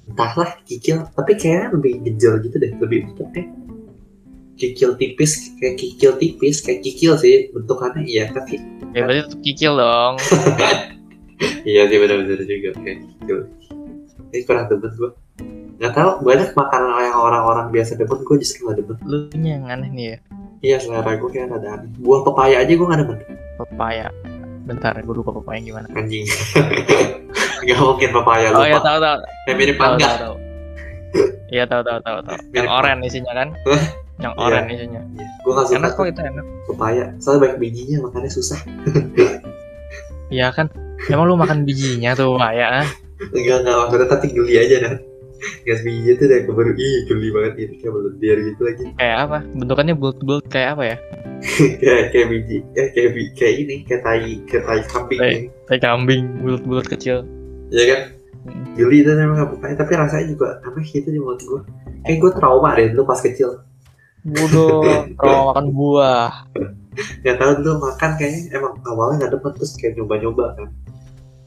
Entahlah 0.06 0.50
kikil. 0.70 1.10
Tapi 1.18 1.34
kayaknya 1.34 1.74
lebih 1.74 1.94
gejel 2.06 2.34
gitu 2.46 2.56
deh 2.62 2.72
lebih 2.78 3.10
bentuknya 3.10 3.50
kikil 4.60 5.00
tipis 5.00 5.56
kayak 5.56 5.80
kikil 5.80 6.20
tipis 6.20 6.60
kayak 6.62 6.86
kikil 6.86 7.18
sih 7.18 7.50
bentukannya. 7.56 8.06
Iya 8.06 8.30
tapi 8.30 8.62
ya 8.94 9.08
berarti 9.08 9.20
tetap 9.26 9.42
kikil 9.42 9.74
dong. 9.82 10.16
Iya 11.40 11.88
sih 11.88 11.96
benar-benar 12.04 12.44
juga 12.44 12.76
kayak 12.84 13.00
kikil. 13.00 13.48
Ini 14.36 14.44
kurang 14.44 14.68
demen 14.68 14.92
gue 14.92 15.12
nggak 15.80 15.96
tahu 15.96 16.12
banyak 16.28 16.52
makanan 16.52 16.92
yang 17.00 17.16
orang-orang 17.16 17.72
biasa 17.72 17.96
demen 17.96 18.20
gue 18.28 18.36
justru 18.44 18.68
nggak 18.68 18.84
demen. 18.84 18.96
Lu 19.08 19.18
yang 19.40 19.64
aneh 19.72 19.88
nih 19.88 20.06
ya 20.12 20.18
iya 20.60 20.78
selera 20.78 21.16
gue 21.16 21.30
kayak 21.30 21.52
ada 21.52 21.70
aneh. 21.78 21.90
Buah 21.98 22.22
pepaya 22.24 22.56
aja 22.60 22.72
gue 22.72 22.84
nggak 22.84 23.00
demen 23.00 23.18
pepaya. 23.58 24.08
Bentar 24.64 24.94
gue 24.96 25.16
lupa 25.16 25.32
pepaya 25.34 25.60
gimana. 25.60 25.88
Anjing. 25.94 26.26
Nggak 27.60 27.80
mungkin 27.82 28.10
pepaya 28.16 28.48
oh 28.56 28.64
ya 28.64 28.80
lupa. 28.80 28.86
tahu 28.86 28.98
tahu. 29.02 29.18
Kayak 29.44 29.58
mirip 29.58 29.76
mangga. 29.76 30.00
tahu 30.00 30.18
tahu. 30.18 30.36
Iya 31.50 31.64
tahu 31.66 31.82
tahu 31.82 32.00
tahu 32.00 32.18
tahu. 32.24 32.38
Yang 32.56 32.68
oranye 32.70 33.06
isinya 33.10 33.34
kan? 33.34 33.50
Yang 34.16 34.34
Iya. 34.34 34.44
oranye 34.46 34.74
isinya. 34.78 35.02
Gue 35.44 35.52
nggak 35.52 35.66
suka 35.68 35.78
enak 35.82 35.92
kok 35.92 36.06
itu 36.08 36.22
enak. 36.24 36.46
pepaya. 36.70 37.06
Soalnya 37.20 37.40
banyak 37.44 37.58
bijinya 37.60 37.98
makanya 38.06 38.30
susah. 38.30 38.60
Iya 40.30 40.54
kan? 40.54 40.70
Emang 41.10 41.26
lu 41.26 41.36
makan 41.36 41.66
bijinya 41.66 42.14
tuh 42.14 42.38
pepaya 42.38 42.86
enggak 43.34 43.58
enggak. 43.66 43.76
Maksudnya 43.76 44.08
tapi 44.08 44.26
geli 44.32 44.54
aja 44.56 44.76
nah 44.80 44.94
gas 45.64 45.80
biji 45.82 46.10
itu 46.14 46.24
udah 46.26 46.40
keburu 46.44 46.72
ih 46.74 46.96
geli 47.06 47.28
banget 47.30 47.54
gitu 47.58 47.74
kayak 47.80 47.94
belendir 47.94 48.38
gitu 48.44 48.62
lagi. 48.62 48.84
Kayak 48.96 49.18
apa? 49.24 49.38
Bentukannya 49.54 49.96
bulat-bulat 49.96 50.46
kayak 50.48 50.70
apa 50.74 50.84
ya? 50.86 50.98
Kayak 51.80 52.04
kayak 52.12 52.28
biji 52.28 52.58
ya 52.76 52.84
kayak 52.92 53.10
bi- 53.16 53.32
kayak 53.32 53.54
ini 53.58 53.76
kayak 53.84 54.02
tai 54.04 54.28
kayak 54.44 54.64
tai 54.66 54.82
kambing 54.86 55.20
Tai. 55.20 55.36
kayak 55.68 55.82
kambing 55.82 56.24
bulat-bulat 56.40 56.86
kecil. 56.88 57.18
Ya 57.72 57.84
kan? 57.88 58.02
Hmm. 58.40 58.64
geli 58.74 59.04
itu 59.04 59.12
memang 59.12 59.36
nggak 59.36 59.52
pepaya 59.52 59.74
tapi 59.76 59.92
rasanya 59.94 60.26
juga 60.32 60.48
aneh 60.64 60.84
gitu 60.84 61.08
di 61.08 61.20
mulut 61.20 61.40
gue 61.40 61.60
kayak 62.02 62.18
gue 62.18 62.32
trauma 62.34 62.72
deh 62.74 62.88
dulu 62.90 63.04
pas 63.06 63.20
kecil. 63.20 63.60
Bodoh 64.22 64.84
kalau 65.16 65.40
makan 65.52 65.66
buah. 65.72 66.32
Nggak 67.20 67.36
tahu 67.36 67.52
dulu 67.60 67.74
makan 67.80 68.10
kayaknya 68.16 68.42
emang 68.56 68.74
awalnya 68.84 69.16
nggak 69.24 69.32
demen 69.36 69.52
terus 69.56 69.72
kayak 69.76 69.96
nyoba-nyoba 69.96 70.46
kan 70.56 70.68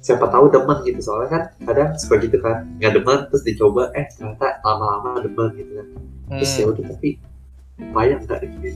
siapa 0.02 0.26
tahu 0.28 0.50
demen 0.50 0.78
gitu. 0.84 1.00
Soalnya 1.00 1.28
kan 1.30 1.42
kadang 1.64 1.90
suka 1.96 2.18
gitu 2.20 2.36
kan 2.42 2.66
nggak 2.76 2.92
demen 2.98 3.18
terus 3.30 3.42
dicoba 3.46 3.94
eh 3.94 4.10
ternyata 4.12 4.60
lama-lama 4.66 5.22
demen 5.22 5.48
gitu 5.54 5.72
kan. 5.78 5.86
Terus 6.36 6.52
ya 6.58 6.64
hmm. 6.66 6.72
udah 6.74 6.84
tapi 6.92 7.08
pepaya 7.78 8.14
enggak 8.20 8.38
deh 8.44 8.74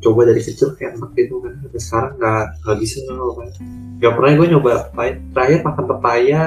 coba 0.00 0.32
dari 0.32 0.40
kecil 0.40 0.72
kayak 0.80 0.96
enak 0.96 1.12
gitu 1.12 1.44
kan 1.44 1.52
sampai 1.60 1.76
sekarang 1.76 2.12
nggak 2.16 2.44
nggak 2.64 2.76
bisa 2.80 2.96
nggak 3.04 3.20
pepaya 3.20 3.52
nggak 4.00 4.12
pernah 4.16 4.30
gue 4.32 4.46
nyoba 4.48 4.72
pepaya 4.88 5.12
terakhir 5.36 5.58
makan 5.60 5.84
pepaya 5.84 6.40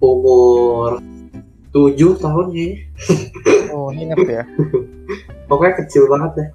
umur 0.00 1.00
tujuh 1.70 2.18
tahun 2.18 2.46
kayaknya. 2.50 2.78
Oh 3.70 3.94
inget 3.94 4.18
ya? 4.26 4.42
Pokoknya 5.46 5.74
kecil 5.86 6.10
banget 6.10 6.30
deh. 6.34 6.48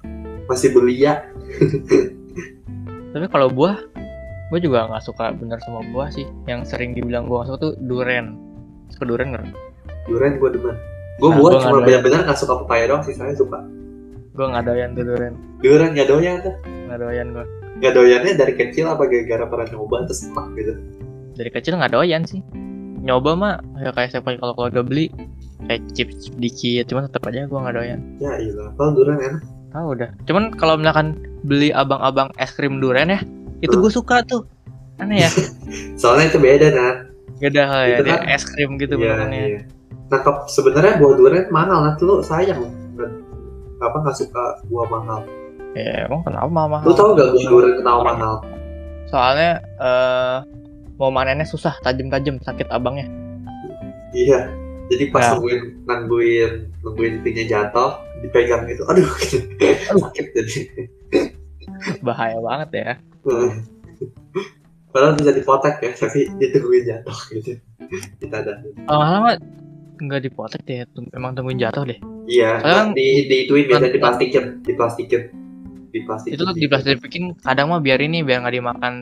Masih 0.52 0.68
belia. 0.76 1.24
Tapi 3.16 3.26
kalau 3.32 3.48
buah 3.48 3.80
gue 4.52 4.60
juga 4.62 4.86
nggak 4.86 5.02
suka 5.02 5.34
bener 5.34 5.58
semua 5.62 5.82
buah 5.90 6.08
sih. 6.10 6.26
Yang 6.46 6.74
sering 6.74 6.94
dibilang 6.94 7.26
gue 7.26 7.36
nggak 7.36 7.48
suka 7.50 7.58
tuh 7.58 7.72
durian. 7.82 8.38
Suka 8.92 9.04
durian 9.06 9.34
nggak? 9.34 9.44
Durian 10.06 10.34
gue 10.38 10.50
demen. 10.54 10.76
Gue 11.16 11.32
Nah, 11.32 11.38
buat 11.40 11.52
gua 11.56 11.60
cuma 11.64 11.70
nggak 11.80 11.86
benar-benar 11.88 12.20
nggak 12.28 12.38
suka 12.38 12.54
pepaya 12.64 12.84
doang 12.92 13.02
sisanya 13.02 13.34
suka. 13.34 13.58
Gue 14.36 14.46
nggak 14.46 14.64
doyan 14.68 14.88
tuh 14.92 15.04
durian. 15.04 15.34
Durian 15.64 15.90
nggak 15.96 16.08
doyan 16.08 16.36
tuh. 16.44 16.54
Nggak 16.86 16.98
doyan 17.02 17.28
gue 17.34 17.46
nggak 17.76 17.92
doyannya 17.92 18.32
dari 18.40 18.54
kecil 18.56 18.88
apa 18.88 19.04
gara-gara 19.04 19.44
pernah 19.44 19.66
nyoba 19.68 20.08
terus 20.08 20.24
enak 20.32 20.46
gitu? 20.56 20.72
Dari 21.36 21.50
kecil 21.52 21.76
nggak 21.76 21.92
doyan 21.92 22.22
sih. 22.24 22.40
Nyoba 23.04 23.30
mah 23.36 23.54
ya 23.78 23.92
kayak 23.92 24.16
siapa 24.16 24.40
kalau 24.40 24.56
keluarga 24.56 24.80
beli 24.80 25.12
kayak 25.68 25.82
chips 25.92 26.32
dikit 26.40 26.88
cuman 26.88 27.10
tetap 27.10 27.22
aja 27.28 27.44
gue 27.44 27.58
nggak 27.60 27.76
doyan. 27.76 28.00
Ya 28.16 28.32
iya 28.40 28.72
kalau 28.80 28.92
durian 28.96 29.20
enak. 29.20 29.42
Tahu 29.76 29.86
udah. 29.92 30.10
Cuman 30.24 30.44
kalau 30.56 30.80
misalkan 30.80 31.20
beli 31.44 31.68
abang-abang 31.68 32.32
es 32.40 32.50
krim 32.56 32.80
durian 32.80 33.12
ya 33.12 33.20
itu 33.60 33.74
gue 33.74 33.92
suka 33.92 34.20
tuh 34.24 34.44
aneh 34.98 35.24
ya 35.24 35.30
soalnya 36.00 36.28
itu 36.28 36.38
beda 36.38 36.68
kan 36.72 36.94
beda 37.36 37.62
hal 37.68 37.82
ya 37.86 37.98
kan- 38.00 38.24
es 38.28 38.44
krim 38.44 38.76
gitu 38.76 38.96
Iya, 38.96 39.28
iya. 39.28 39.60
Nah, 40.06 40.22
sebenarnya 40.46 41.02
buah 41.02 41.18
durian 41.18 41.50
mahal, 41.50 41.82
nah 41.82 41.98
lu 41.98 42.22
sayang 42.22 42.62
apa 43.76 43.96
nggak 43.98 44.16
suka 44.16 44.62
buah 44.70 44.86
mahal? 44.86 45.20
ya 45.76 46.08
emang 46.08 46.24
kenapa 46.24 46.48
mahal 46.48 46.86
Lu 46.86 46.94
tau 46.94 47.12
gak 47.12 47.34
buah 47.34 47.44
durian 47.44 47.74
kenapa 47.76 48.00
mahal? 48.06 48.34
soalnya 49.06 49.60
eh 49.76 50.36
mau 50.96 51.12
manennya 51.12 51.44
susah 51.44 51.76
tajam-tajam 51.82 52.40
sakit 52.40 52.66
abangnya 52.70 53.04
Iya. 54.16 54.48
Jadi 54.86 55.10
pas 55.10 55.20
Ya. 55.20 55.30
nungguin 55.34 55.60
nungguin 55.84 56.52
nungguin 56.80 57.14
jatuh, 57.44 57.98
dipegang 58.22 58.64
gitu, 58.70 58.86
aduh, 58.88 59.02
sakit 59.92 60.26
jadi. 60.32 60.58
bahaya 62.00 62.38
banget 62.38 62.70
ya 62.72 62.90
Padahal 64.92 65.12
bisa 65.14 65.28
dipotek 65.30 65.76
ya, 65.78 65.90
tapi 65.92 66.24
ditungguin 66.40 66.84
jatuh 66.86 67.18
gitu. 67.30 67.52
Kita 68.20 68.36
ada. 68.40 68.64
lama-lama 68.86 69.36
nggak 69.96 70.20
dipotek 70.22 70.60
deh 70.62 70.84
emang 71.10 71.32
tungguin 71.32 71.56
jatuh 71.56 71.84
deh 71.84 71.96
Iya, 72.26 72.58
Soalnya 72.60 72.76
kan- 72.82 72.92
di 72.92 73.06
biasanya 73.48 73.80
kan- 73.80 73.92
diplastikin, 73.92 74.44
diplastikin, 74.60 75.22
diplastikin. 75.90 76.32
itu 76.32 76.42
tuh 76.42 76.54
diplastikin 76.54 77.24
kadang 77.38 77.70
mah 77.70 77.78
biar 77.78 78.00
ini 78.00 78.20
biar 78.20 78.42
nggak 78.42 78.56
dimakan 78.56 78.94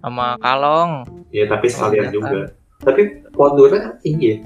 sama 0.00 0.36
kalong 0.36 1.06
Iya, 1.30 1.48
tapi 1.48 1.66
sekalian 1.66 2.12
juga. 2.12 2.52
Tapi 2.82 3.00
pohon 3.32 3.56
durian 3.56 3.80
kan 3.80 3.92
tinggi 4.00 4.26
ya? 4.26 4.38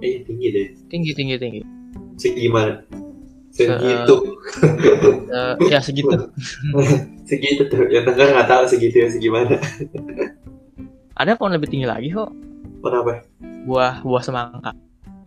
Eh, 0.00 0.24
tinggi 0.24 0.46
deh. 0.50 0.66
tinggi 0.88 1.10
tinggi 1.12 1.36
tinggi 1.36 1.60
Segimana? 2.16 2.82
Segitu. 3.58 4.16
Eh, 5.28 5.54
ya 5.68 5.78
segitu 5.84 6.08
segitu 7.28 7.68
tuh. 7.68 7.84
Yang 7.92 8.16
tengah 8.16 8.28
nggak 8.32 8.48
tahu 8.48 8.64
segitu 8.64 9.04
ya 9.04 9.08
segimana. 9.12 9.60
ada 11.20 11.36
pohon 11.36 11.52
lebih 11.52 11.68
tinggi 11.68 11.84
lagi 11.84 12.14
kok 12.14 12.30
Kenapa? 12.80 13.26
buah 13.66 14.00
buah 14.06 14.22
semangka 14.24 14.72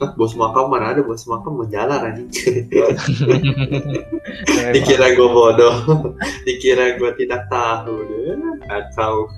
Ah, 0.01 0.09
bos 0.17 0.33
makam 0.33 0.65
mana 0.73 0.97
ada 0.97 1.05
bos 1.05 1.29
makam 1.29 1.61
menjalar 1.61 2.01
anjing. 2.01 2.25
Emang. 2.73 2.97
Dikira 4.73 5.13
gue 5.13 5.29
bodoh. 5.29 5.77
Dikira 6.41 6.97
gue 6.97 7.11
tidak 7.21 7.45
tahu 7.53 8.01
deh. 8.09 8.33
Kacau. 8.65 9.29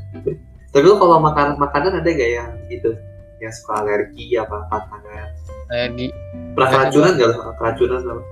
Tapi 0.71 0.87
lu 0.87 0.95
kalau 0.95 1.19
makanan 1.19 1.59
makanan 1.59 1.99
ada 1.99 2.07
gak 2.07 2.31
yang 2.31 2.55
gitu? 2.71 2.95
Yang 3.43 3.59
suka 3.59 3.83
alergi 3.83 4.39
apa 4.39 4.63
pantangan? 4.71 5.27
alergi 5.67 6.15
Pernah 6.55 6.69
keracunan 6.71 7.11
gak 7.19 7.27
lu? 7.27 7.37
Keracunan 7.59 7.99
apa? 8.07 8.23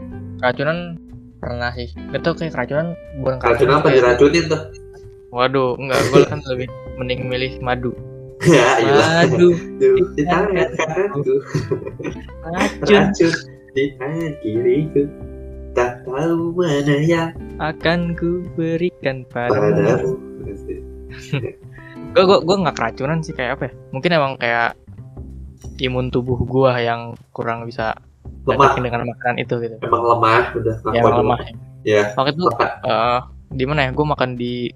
Keracunan 0.41 0.97
pernah 1.37 1.71
sih 1.73 1.89
gak 2.13 2.21
tau 2.25 2.33
kayak 2.33 2.53
keracunan 2.53 2.87
bukan 3.21 3.35
Keracunan 3.41 3.75
apa 3.81 3.87
diracunin 3.93 4.43
tuh? 4.49 4.61
waduh 5.31 5.79
enggak 5.79 6.01
gue 6.11 6.21
kan 6.27 6.39
lebih 6.49 6.67
mending 6.99 7.21
milih 7.29 7.53
madu 7.63 7.93
ya 8.49 8.81
madu 9.21 9.53
di 9.77 10.23
tangan 10.25 10.69
kananku. 10.73 11.35
racun 12.89 13.33
di 13.77 13.93
tangan 14.01 14.33
kiriku. 14.41 15.05
Tak 15.71 16.03
tahu 16.03 16.51
mana 16.57 16.95
yang 17.05 17.31
akan 17.61 18.17
ku 18.17 18.43
berikan 18.57 19.23
padamu. 19.31 20.19
gue 22.11 22.23
gue 22.27 22.39
gue 22.43 22.55
nggak 22.65 22.75
keracunan 22.75 23.23
sih 23.23 23.31
kayak 23.31 23.55
apa 23.55 23.63
ya 23.69 23.73
mungkin 23.95 24.11
emang 24.11 24.33
kayak 24.35 24.75
imun 25.79 26.11
tubuh 26.11 26.41
gue 26.43 26.71
yang 26.81 27.15
kurang 27.31 27.63
bisa 27.63 27.95
Lemah. 28.43 28.73
dengan 28.75 29.01
makanan 29.05 29.37
itu 29.37 29.53
gitu 29.59 29.75
Emang 29.79 30.01
lemah 30.03 30.41
udah. 30.53 30.75
ya 30.89 30.99
emang 30.99 31.15
lemah 31.19 31.39
Ya. 31.81 32.13
waktu 32.13 32.33
itu 32.33 32.45
eh 32.85 33.19
di 33.51 33.65
mana 33.65 33.85
ya 33.85 33.91
gue 33.91 34.05
makan 34.05 34.29
di 34.33 34.69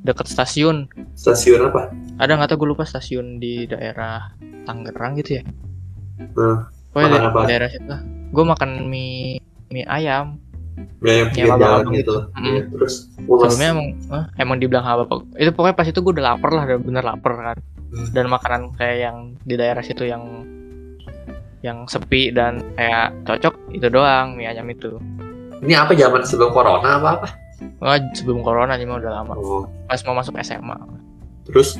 dekat 0.00 0.24
stasiun 0.26 0.88
stasiun 1.12 1.68
apa? 1.68 1.92
ada 2.16 2.32
nggak 2.32 2.48
tau 2.48 2.56
gue 2.56 2.68
lupa 2.68 2.82
stasiun 2.82 3.36
di 3.36 3.64
daerah 3.64 4.32
Tangerang 4.62 5.16
gitu 5.16 5.40
ya 5.40 5.44
Nah, 6.32 6.68
Pokoknya 6.90 7.08
di 7.10 7.18
apa? 7.22 7.40
daerah 7.44 7.68
situ 7.68 7.94
gue 8.30 8.44
makan 8.46 8.70
mie 8.86 9.40
mie 9.68 9.84
ayam 9.84 10.40
Ya, 10.98 11.12
yang 11.18 11.28
pinggir 11.28 11.44
Ya, 11.44 11.48
jalan 11.50 11.60
abang-abang 11.60 11.92
gitu. 11.94 12.14
Mm. 12.30 12.44
Iya, 12.46 12.62
terus 12.70 12.94
sebelumnya 13.16 13.68
emang 13.70 13.88
eh, 14.06 14.24
emang 14.38 14.56
dibilang 14.56 14.84
apa 14.86 15.04
itu 15.34 15.50
pokoknya 15.50 15.74
pas 15.74 15.86
itu 15.86 15.98
gue 15.98 16.12
udah 16.14 16.26
lapar 16.26 16.50
lah 16.50 16.62
udah 16.66 16.78
bener 16.78 17.02
lapar 17.02 17.32
kan 17.36 17.58
Hmm. 17.90 18.06
dan 18.14 18.24
makanan 18.28 18.62
kayak 18.78 18.98
yang 19.02 19.16
di 19.42 19.54
daerah 19.56 19.82
situ 19.82 20.06
yang 20.06 20.22
yang 21.60 21.84
sepi 21.84 22.32
dan 22.32 22.64
kayak 22.76 23.12
cocok 23.28 23.54
itu 23.76 23.86
doang 23.92 24.36
mie 24.36 24.48
ayam 24.48 24.68
itu. 24.72 24.96
Ini 25.60 25.76
apa 25.76 25.92
zaman 25.92 26.24
sebelum 26.24 26.56
corona 26.56 26.96
apa 26.96 27.08
apa? 27.20 27.28
Wah, 27.84 28.00
sebelum 28.16 28.40
corona 28.40 28.76
nih 28.80 28.88
mah 28.88 28.96
udah 28.96 29.12
lama. 29.20 29.32
Oh, 29.36 29.68
pas 29.84 30.00
mau 30.08 30.16
masuk 30.16 30.40
SMA 30.40 30.76
terus? 31.44 31.76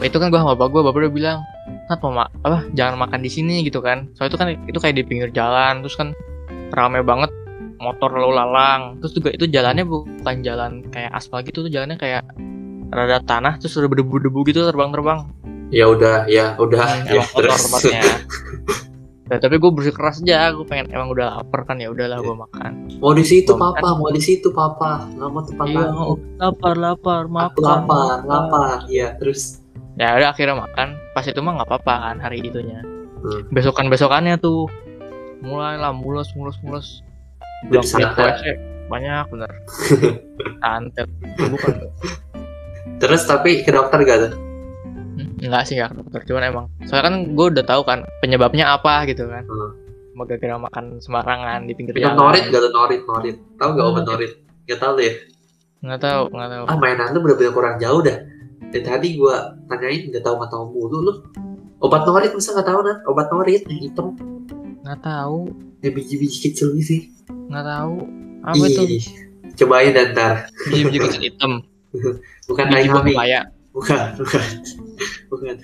Itu 0.00 0.16
kan 0.16 0.32
gua 0.32 0.40
sama 0.40 0.56
bapak 0.56 0.68
gua 0.72 0.82
bapak 0.88 0.98
udah 1.04 1.12
bilang 1.12 1.38
kenapa 1.86 2.06
mak 2.08 2.28
apa 2.46 2.58
jangan 2.72 2.96
makan 2.96 3.20
di 3.20 3.30
sini 3.30 3.60
gitu 3.68 3.84
kan. 3.84 4.08
Soalnya 4.16 4.30
itu 4.32 4.38
kan 4.40 4.48
itu 4.64 4.78
kayak 4.80 4.94
di 4.96 5.04
pinggir 5.04 5.28
jalan 5.36 5.84
terus 5.84 5.96
kan 5.98 6.16
rame 6.72 7.04
banget 7.04 7.28
motor 7.76 8.08
lalu 8.08 8.32
lalang. 8.32 8.96
Terus 9.04 9.12
juga 9.12 9.28
itu 9.36 9.44
jalannya 9.44 9.84
bukan 9.84 10.36
jalan 10.40 10.72
kayak 10.88 11.12
aspal 11.12 11.44
gitu 11.44 11.68
tuh 11.68 11.72
jalannya 11.72 12.00
kayak 12.00 12.24
rada 12.88 13.20
tanah 13.24 13.60
terus 13.60 13.76
udah 13.76 13.88
berdebu-debu 13.92 14.40
gitu 14.48 14.64
terbang-terbang. 14.64 15.28
Ya 15.68 15.88
udah 15.88 16.24
ya 16.28 16.56
udah. 16.56 16.80
Hmm, 16.80 17.04
ya 17.08 17.20
emang 17.20 17.28
kotor 17.28 17.52
terus. 17.52 17.60
tempatnya 17.68 18.02
Nah, 19.32 19.40
tapi 19.40 19.56
gue 19.56 19.72
bersikeras 19.72 20.20
aja 20.20 20.52
gue 20.52 20.60
pengen 20.68 20.92
emang 20.92 21.08
udah 21.08 21.40
lapar 21.40 21.64
kan 21.64 21.80
ya 21.80 21.88
udahlah 21.88 22.20
gue 22.20 22.36
makan. 22.36 23.00
Mau 23.00 23.16
di 23.16 23.24
situ 23.24 23.56
papa, 23.56 23.96
mau 23.96 24.12
di 24.12 24.20
situ 24.20 24.52
papa. 24.52 25.08
Mau 25.16 25.40
tempat 25.40 25.72
iya 25.72 25.88
oh, 25.88 26.20
lapar 26.36 26.76
lapar 26.76 27.32
makan. 27.32 27.48
Aku 27.56 27.64
lapar, 27.64 28.28
lapar. 28.28 28.84
Iya, 28.92 29.16
terus? 29.16 29.64
Ya 29.96 30.20
udah 30.20 30.36
akhirnya 30.36 30.60
makan. 30.60 31.00
Pas 31.16 31.24
itu 31.24 31.40
mah 31.40 31.56
nggak 31.56 31.64
apa-apa 31.64 31.94
kan 32.12 32.16
hari 32.20 32.44
itunya. 32.44 32.84
Hmm. 33.22 33.46
besokan 33.54 33.86
besokannya 33.86 34.34
tuh 34.36 34.66
mulai 35.40 35.80
lah 35.80 35.96
mules 35.96 36.28
mules 36.36 36.60
mules. 36.60 37.00
Jadi 37.64 37.72
Bilang 37.72 37.88
sangat- 37.88 38.12
kulit 38.12 38.36
WC 38.36 38.44
banyak 38.92 39.24
bener. 39.32 39.50
Santet 40.60 41.08
bukan. 41.40 41.72
Terus 43.00 43.22
tapi 43.24 43.64
ke 43.64 43.72
dokter 43.72 44.04
gak 44.04 44.18
tuh? 44.28 44.32
Enggak 45.42 45.62
sih 45.66 45.74
enggak 45.74 45.90
ke 45.90 45.96
dokter 45.98 46.20
cuman 46.24 46.42
emang 46.44 46.66
soalnya 46.86 47.04
kan 47.04 47.14
gue 47.28 47.46
udah 47.50 47.64
tahu 47.66 47.82
kan 47.82 47.98
penyebabnya 48.22 48.64
apa 48.70 49.02
gitu 49.04 49.26
kan 49.26 49.42
Hmm. 49.42 49.70
mau 50.12 50.22
gara-gara 50.22 50.54
makan 50.56 50.84
sembarangan 50.98 51.64
di 51.64 51.72
pinggir 51.72 51.96
jalan 51.96 52.14
norit 52.14 52.44
gak 52.46 52.60
tuh 52.60 52.70
norit 52.70 53.00
norit? 53.02 53.36
Tahu 53.56 53.70
gak 53.72 53.86
obat 53.86 54.02
Hmm. 54.02 54.10
norit? 54.12 54.32
Gak 54.64 54.78
tahu 54.78 54.94
deh. 54.96 55.14
nggak 55.82 55.98
tahu 55.98 56.22
nggak 56.30 56.46
tahu 56.48 56.64
Ah 56.64 56.76
mainan 56.78 57.10
lu 57.10 57.18
bener-bener 57.18 57.50
kurang 57.50 57.74
jauh 57.76 57.98
dah. 58.00 58.14
Dari 58.70 58.80
tadi 58.80 59.08
gua 59.16 59.36
tanyain 59.66 60.06
gak 60.08 60.22
tahu 60.22 60.38
nggak 60.38 60.50
tahu 60.50 60.64
mulu 60.68 60.98
lu. 61.02 61.12
Obat 61.80 62.06
norit 62.06 62.30
masa 62.30 62.54
nggak 62.54 62.68
tahu 62.68 62.78
nat? 62.80 62.98
Obat 63.02 63.26
norit 63.28 63.66
yang 63.66 63.80
hitam, 63.82 64.06
nggak 64.80 65.00
tahu 65.02 65.50
yang 65.82 65.92
biji-biji 65.92 66.38
kecil 66.44 66.70
gitu 66.72 66.86
sih. 66.86 67.00
nggak 67.50 67.66
tahu 67.66 67.94
apa 68.42 68.64
itu 68.64 68.82
Ih, 68.86 69.04
Cobain 69.52 69.90
dan 69.90 70.14
ntar. 70.14 70.34
biji-biji 70.70 70.98
kecil 71.00 71.22
hitam 71.24 71.52
Bukan 72.48 72.64
biji 72.70 72.86
Bukan, 73.72 74.06
bukan. 74.20 74.42
Bukan. 75.28 75.56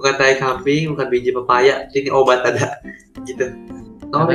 Bukan 0.00 0.12
tai 0.16 0.40
kambing, 0.40 0.96
bukan 0.96 1.06
biji 1.12 1.30
pepaya. 1.36 1.84
Ini 1.92 2.08
obat 2.08 2.40
ada. 2.46 2.80
Gitu. 3.24 3.52
Tahu. 4.10 4.26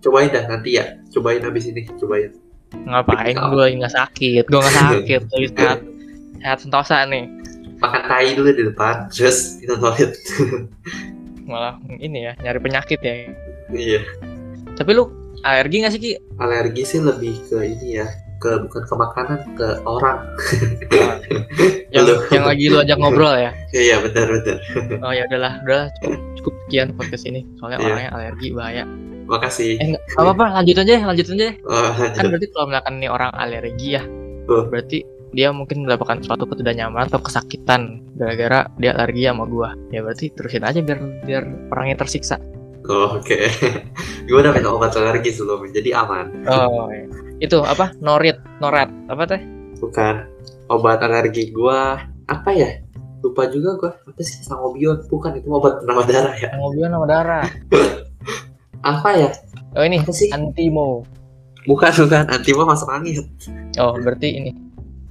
cobain 0.00 0.32
dah 0.32 0.48
nanti 0.48 0.80
ya. 0.80 0.96
Cobain 1.12 1.42
habis 1.44 1.68
ini, 1.68 1.84
cobain. 1.98 2.30
ngapain 2.86 3.34
gue 3.34 3.66
nggak 3.82 3.94
sakit 3.94 4.44
gue 4.46 4.60
nggak 4.60 4.76
sakit 4.78 5.20
lagi 5.34 5.48
sehat 5.54 5.78
sehat 6.40 6.58
sentosa 6.62 7.02
nih 7.06 7.26
Makan 7.80 8.12
tai 8.12 8.36
dulu 8.36 8.52
di 8.52 8.68
depan, 8.68 9.08
terus 9.08 9.56
minum 9.64 9.80
norit. 9.80 10.12
malah 11.48 11.80
ini 11.96 12.28
ya 12.28 12.36
nyari 12.44 12.60
penyakit 12.60 13.00
ya 13.00 13.14
iya. 13.72 14.04
tapi 14.76 14.92
lu 14.92 15.08
alergi 15.40 15.80
nggak 15.80 15.92
sih 15.96 16.00
ki 16.00 16.12
Alergi 16.36 16.84
sih 16.84 17.00
lebih 17.00 17.40
ke 17.48 17.56
ini 17.64 18.04
ya, 18.04 18.06
ke 18.40 18.50
bukan 18.58 18.82
ke 18.82 18.94
makanan, 18.96 19.38
ke 19.54 19.68
orang. 19.84 20.18
yang 21.94 22.04
Lu. 22.06 22.14
yang 22.30 22.44
lagi 22.46 22.64
lu 22.66 22.78
ajak 22.80 22.96
ngobrol 22.96 23.34
ya 23.34 23.50
Iya, 23.70 23.80
iya 23.82 23.96
benar 24.00 24.26
benar. 24.30 24.56
oh 25.02 25.12
ya 25.12 25.22
udahlah 25.26 25.52
udahlah 25.62 25.86
cukup 25.98 26.12
cukup 26.36 26.54
sekian 26.64 26.88
podcast 26.94 27.24
ini 27.26 27.40
soalnya 27.58 27.78
Iya. 27.78 27.86
orangnya 27.86 28.10
alergi 28.12 28.48
bahaya 28.50 28.84
Makasih. 29.26 29.72
eh 29.76 29.86
nggak 29.90 30.02
apa 30.16 30.30
apa 30.32 30.44
lanjut 30.56 30.76
aja 30.78 30.94
lanjut 31.04 31.26
aja 31.28 31.48
Oh, 31.62 31.90
kan 31.90 32.10
lanjut. 32.16 32.28
berarti 32.30 32.46
kalau 32.50 32.66
misalkan 32.66 32.94
nih 32.98 33.10
orang 33.10 33.32
alergi 33.34 33.88
ya 33.92 34.02
Oh. 34.46 34.64
berarti 34.66 34.98
dia 35.30 35.48
mungkin 35.50 35.86
mendapatkan 35.86 36.18
suatu 36.20 36.42
ketidaknyamanan 36.44 37.06
atau 37.06 37.22
kesakitan 37.22 38.02
gara-gara 38.18 38.66
dia 38.78 38.90
alergi 38.90 39.22
sama 39.26 39.46
gua 39.46 39.70
ya 39.90 40.02
berarti 40.02 40.34
terusin 40.34 40.66
aja 40.66 40.80
biar 40.80 40.98
biar 41.22 41.42
orangnya 41.70 41.96
tersiksa 41.96 42.38
Oh, 42.86 43.20
Oke. 43.20 43.36
Gue 44.26 44.38
udah 44.40 44.54
minum 44.54 44.78
obat 44.78 44.94
alergi 44.94 45.30
sebelumnya, 45.30 45.74
jadi 45.74 46.00
aman. 46.00 46.26
oh 46.46 46.86
iya. 46.88 47.04
itu 47.40 47.56
apa 47.56 47.90
norit 47.98 48.36
norat 48.60 48.92
apa 49.08 49.24
teh 49.26 49.40
Bukan 49.80 50.28
obat 50.68 51.00
alergi 51.00 51.50
gua 51.50 51.98
apa 52.26 52.50
ya? 52.52 52.68
Lupa 53.20 53.48
juga 53.48 53.76
gua. 53.76 53.92
Apa 54.04 54.20
sih 54.20 54.40
sangobion? 54.40 55.08
Bukan 55.08 55.40
itu 55.40 55.48
obat 55.48 55.80
penambah 55.80 56.04
darah 56.06 56.34
ya. 56.36 56.48
ngobrol 56.54 56.88
sama 56.88 57.06
darah 57.06 57.44
Apa 58.92 59.08
ya? 59.16 59.30
oh 59.72 59.84
ini 59.84 60.00
Apa 60.00 60.12
sih? 60.12 60.28
antimo 60.30 61.04
Bukan 61.64 61.92
bukan 62.06 62.24
antimo 62.28 62.62
masuk 62.64 62.88
angin. 62.88 63.24
oh 63.76 63.92
berarti 63.98 64.36
ini 64.36 64.52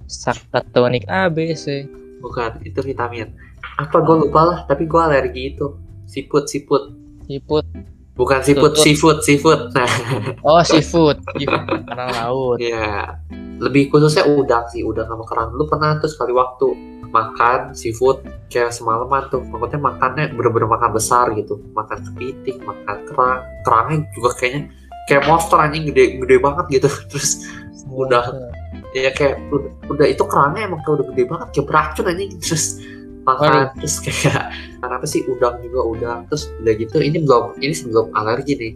sakatonik 0.05 1.05
A 1.05 1.29
B 1.29 1.53
C 1.53 1.85
Bukan, 2.19 2.59
itu 2.67 2.83
vitamin. 2.83 3.31
Apa 3.79 4.03
gue 4.03 4.27
lupa 4.27 4.43
lah, 4.43 4.59
tapi 4.67 4.83
gue 4.83 4.99
alergi 4.99 5.55
itu. 5.55 5.71
Siput, 6.03 6.51
siput. 6.51 6.91
Siput 7.29 7.65
Bukan 8.19 8.43
siput, 8.43 8.75
Tutut. 8.75 8.83
seafood, 8.83 9.17
seafood. 9.23 9.71
Nah, 9.71 9.87
oh 10.47 10.59
seafood 10.59 11.23
makanan 11.39 12.11
laut 12.19 12.59
ya. 12.59 13.15
Lebih 13.63 13.87
khususnya 13.95 14.27
udang 14.27 14.67
sih, 14.67 14.83
udang 14.83 15.07
sama 15.07 15.23
kerang. 15.23 15.55
Lu 15.55 15.63
pernah 15.71 15.95
tuh 16.03 16.11
sekali 16.11 16.35
waktu 16.35 16.67
makan 17.15 17.71
seafood 17.71 18.19
kayak 18.51 18.75
semalaman 18.75 19.31
tuh. 19.31 19.39
Maksudnya 19.47 19.79
makannya 19.79 20.35
bener-bener 20.35 20.67
makan 20.67 20.91
besar 20.91 21.31
gitu. 21.31 21.63
Makan 21.71 22.11
kepiting, 22.11 22.59
makan 22.59 22.97
kerang. 23.07 23.39
Kerangnya 23.63 23.97
juga 24.11 24.29
kayaknya 24.35 24.67
kayak 25.07 25.23
monster 25.23 25.55
anjing 25.55 25.87
gede 25.87 26.19
gede 26.19 26.35
banget 26.43 26.65
gitu. 26.75 26.89
Terus 27.15 27.47
Udah. 27.87 28.51
ya 28.89 29.13
kayak 29.13 29.37
udah, 29.53 29.69
udah 29.95 30.05
itu 30.09 30.23
kerangnya 30.25 30.65
emang 30.65 30.81
kayak 30.81 30.97
udah 30.97 31.07
gede 31.13 31.23
banget 31.29 31.47
kayak 31.53 31.67
beracun 31.69 32.09
anjing 32.09 32.31
terus 32.41 32.81
makan 33.29 33.69
terus 33.77 33.95
kayak 34.01 34.49
kenapa 34.81 35.05
sih 35.05 35.21
udang 35.29 35.61
juga 35.61 35.81
udang. 35.85 36.19
Terus 36.33 36.49
udah 36.63 36.73
gitu 36.73 36.97
ini 37.03 37.17
belum 37.21 37.61
ini 37.61 37.73
sebelum 37.73 38.09
alergi 38.17 38.53
nih. 38.57 38.73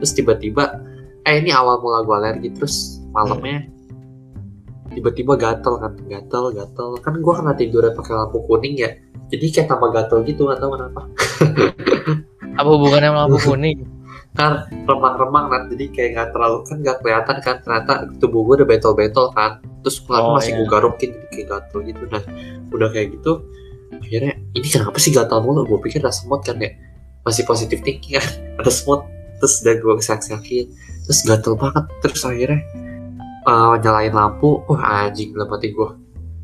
Terus 0.00 0.12
tiba-tiba 0.12 0.82
eh 1.22 1.38
ini 1.38 1.54
awal 1.54 1.78
mula 1.80 2.02
gue 2.02 2.16
alergi 2.18 2.48
terus 2.52 2.98
malamnya 3.14 3.62
tiba-tiba 4.92 5.40
gatel 5.40 5.80
kan 5.80 5.92
gatel 6.04 6.44
gatel. 6.52 6.88
Kan 7.00 7.14
gue 7.24 7.32
kena 7.32 7.52
tidurnya 7.56 7.96
pakai 7.96 8.12
lampu 8.12 8.38
kuning 8.44 8.74
ya. 8.76 8.90
Jadi 9.32 9.46
kayak 9.48 9.68
tambah 9.72 9.88
gatel 9.96 10.18
gitu 10.28 10.44
nggak 10.44 10.60
tahu 10.60 10.70
kenapa. 10.76 11.00
Apa 12.60 12.68
hubungannya 12.68 13.08
sama 13.08 13.20
lampu 13.24 13.38
kuning? 13.40 13.78
Kan 14.32 14.64
remang-remang 14.88 15.48
kan 15.48 15.62
jadi 15.72 15.84
kayak 15.92 16.10
nggak 16.16 16.28
terlalu 16.36 16.58
kan 16.68 16.76
nggak 16.84 16.96
kelihatan 17.00 17.36
kan 17.40 17.56
ternyata 17.64 17.92
tubuh 18.20 18.44
gue 18.44 18.54
udah 18.60 18.68
bentol-bentol 18.68 19.32
kan. 19.32 19.64
Terus 19.82 19.96
kulitnya 20.04 20.28
Oh, 20.28 20.36
masih 20.36 20.52
iya. 20.52 20.58
gue 20.60 20.66
garukin 20.68 21.10
jadi 21.16 21.26
kayak 21.32 21.46
gatel 21.48 21.78
gitu. 21.88 22.02
Nah 22.12 22.22
udah 22.72 22.88
kayak 22.92 23.08
gitu 23.16 23.32
akhirnya 24.00 24.34
ini 24.56 24.66
kenapa 24.68 24.96
sih 24.96 25.12
gatal 25.12 25.44
mulu? 25.44 25.66
Gue 25.68 25.78
pikir 25.84 26.00
ada 26.00 26.12
semut 26.14 26.40
kan 26.40 26.56
ya 26.56 26.72
masih 27.22 27.44
positif 27.44 27.80
thinking 27.84 28.18
kan. 28.18 28.26
Ada 28.62 28.70
semut 28.72 29.04
terus 29.42 29.58
udah 29.66 29.74
gue 29.74 29.94
kesak-sakin 29.98 30.66
terus 31.08 31.20
gatel 31.26 31.54
banget. 31.58 31.84
Terus 32.00 32.22
akhirnya 32.22 32.60
eh, 33.46 33.74
nyalain 33.82 34.14
lampu. 34.14 34.62
Wah 34.70 35.08
anjing 35.08 35.34
dalam 35.34 35.50
hati 35.50 35.74
gue 35.74 35.90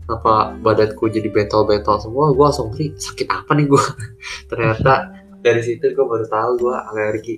kenapa 0.08 0.56
badanku 0.64 1.04
jadi 1.12 1.28
bentol-bentol 1.28 2.00
semua? 2.00 2.32
Gue 2.32 2.44
langsung 2.48 2.72
beri 2.72 2.96
sakit 2.96 3.28
apa 3.28 3.52
nih 3.52 3.66
gue 3.68 3.84
ternyata 4.50 5.12
dari 5.44 5.60
situ 5.62 5.84
gue 5.92 6.04
baru 6.04 6.26
tahu 6.26 6.50
gue 6.64 6.74
alergi. 6.74 7.36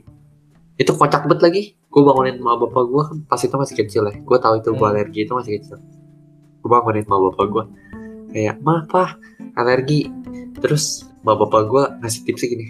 Itu 0.81 0.97
kocak 0.97 1.29
banget 1.29 1.41
lagi. 1.45 1.63
Gue 1.91 2.03
bangunin 2.07 2.39
sama 2.39 2.57
bapak 2.57 2.85
gue 2.87 3.03
kan 3.03 3.17
pas 3.27 3.41
itu 3.43 3.53
masih 3.53 3.77
kecil 3.77 4.03
ya. 4.07 4.15
Gue 4.17 4.39
tahu 4.39 4.63
itu 4.63 4.71
gue 4.73 4.81
Hmm. 4.81 4.95
alergi 4.95 5.21
itu 5.27 5.33
masih 5.35 5.53
kecil. 5.61 5.77
Gue 6.63 6.71
bangunin 6.71 7.05
sama 7.05 7.19
bapak 7.29 7.47
gue 7.51 7.65
kayak 8.31 8.57
ma 8.61 8.83
apa 8.83 9.17
alergi. 9.55 10.09
Terus 10.59 11.07
bapak 11.21 11.47
bapak 11.47 11.63
gue 11.67 11.85
ngasih 12.01 12.21
tips 12.25 12.43
gini 12.45 12.67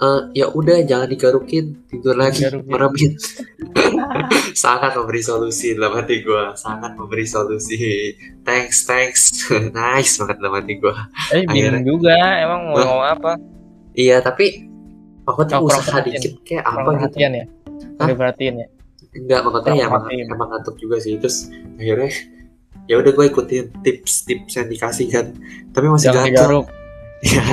"Eh, 0.00 0.20
ya 0.34 0.48
udah 0.48 0.80
jangan 0.82 1.08
digarukin 1.08 1.76
tidur 1.86 2.16
lagi. 2.16 2.48
Meremin 2.48 3.12
sangat 4.56 4.96
memberi 4.96 5.20
solusi 5.20 5.76
dalam 5.76 5.92
hati 5.96 6.20
gue 6.20 6.44
sangat 6.54 6.96
memberi 6.96 7.24
solusi. 7.24 7.76
Thanks 8.42 8.84
thanks. 8.84 9.44
Nice 9.76 10.16
banget 10.16 10.36
dalam 10.40 10.54
hati 10.56 10.74
gue 10.76 10.94
eh 11.32 11.44
bingung 11.46 11.84
juga 11.86 12.16
emang 12.40 12.72
mau 12.72 12.80
ngomong 12.80 13.06
apa? 13.10 13.32
Iya 13.92 14.20
tapi 14.20 14.64
aku 15.24 15.44
tuh 15.44 15.60
Oh, 15.60 15.68
usaha 15.68 15.84
perhatian. 16.00 16.16
dikit 16.18 16.34
kayak 16.42 16.64
apa 16.64 16.90
gitu. 17.06 17.16
ya? 17.20 17.28
Hah? 18.00 18.08
Ya? 18.40 18.66
Enggak, 19.10 19.40
maksudnya 19.42 19.72
ya 19.74 19.84
emang, 19.86 20.02
emang 20.08 20.48
ngantuk 20.48 20.78
juga 20.78 20.96
sih. 20.96 21.18
Terus 21.18 21.50
akhirnya 21.76 22.10
ya 22.90 22.98
udah 22.98 23.12
gue 23.14 23.26
ikutin 23.30 23.70
tips-tips 23.86 24.58
yang 24.58 24.66
dikasih 24.66 25.06
kan. 25.06 25.26
Tapi 25.70 25.86
masih 25.86 26.10
jangan 26.10 26.34
gatel. 26.34 26.62
Ya, 27.20 27.44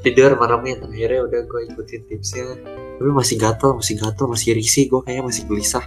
tidur 0.00 0.32
malamnya. 0.40 0.80
Akhirnya 0.80 1.28
udah 1.28 1.40
gue 1.44 1.60
ikutin 1.68 2.08
tipsnya. 2.08 2.56
Tapi 2.96 3.10
masih 3.12 3.36
gatel, 3.36 3.76
masih 3.76 4.00
gatel, 4.00 4.32
masih 4.32 4.56
risih. 4.56 4.88
Gue 4.88 5.04
kayaknya 5.04 5.28
masih 5.28 5.44
gelisah. 5.44 5.84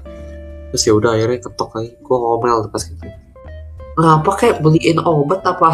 Terus 0.69 0.85
ya 0.85 0.93
udah 0.93 1.17
akhirnya 1.17 1.41
ketok 1.41 1.73
lagi. 1.73 1.97
Gue 1.97 2.13
ngomel 2.13 2.69
pas 2.69 2.85
gitu. 2.85 3.01
ngapa 3.97 4.29
kayak 4.37 4.61
beliin 4.61 5.01
obat 5.01 5.41
apa 5.41 5.73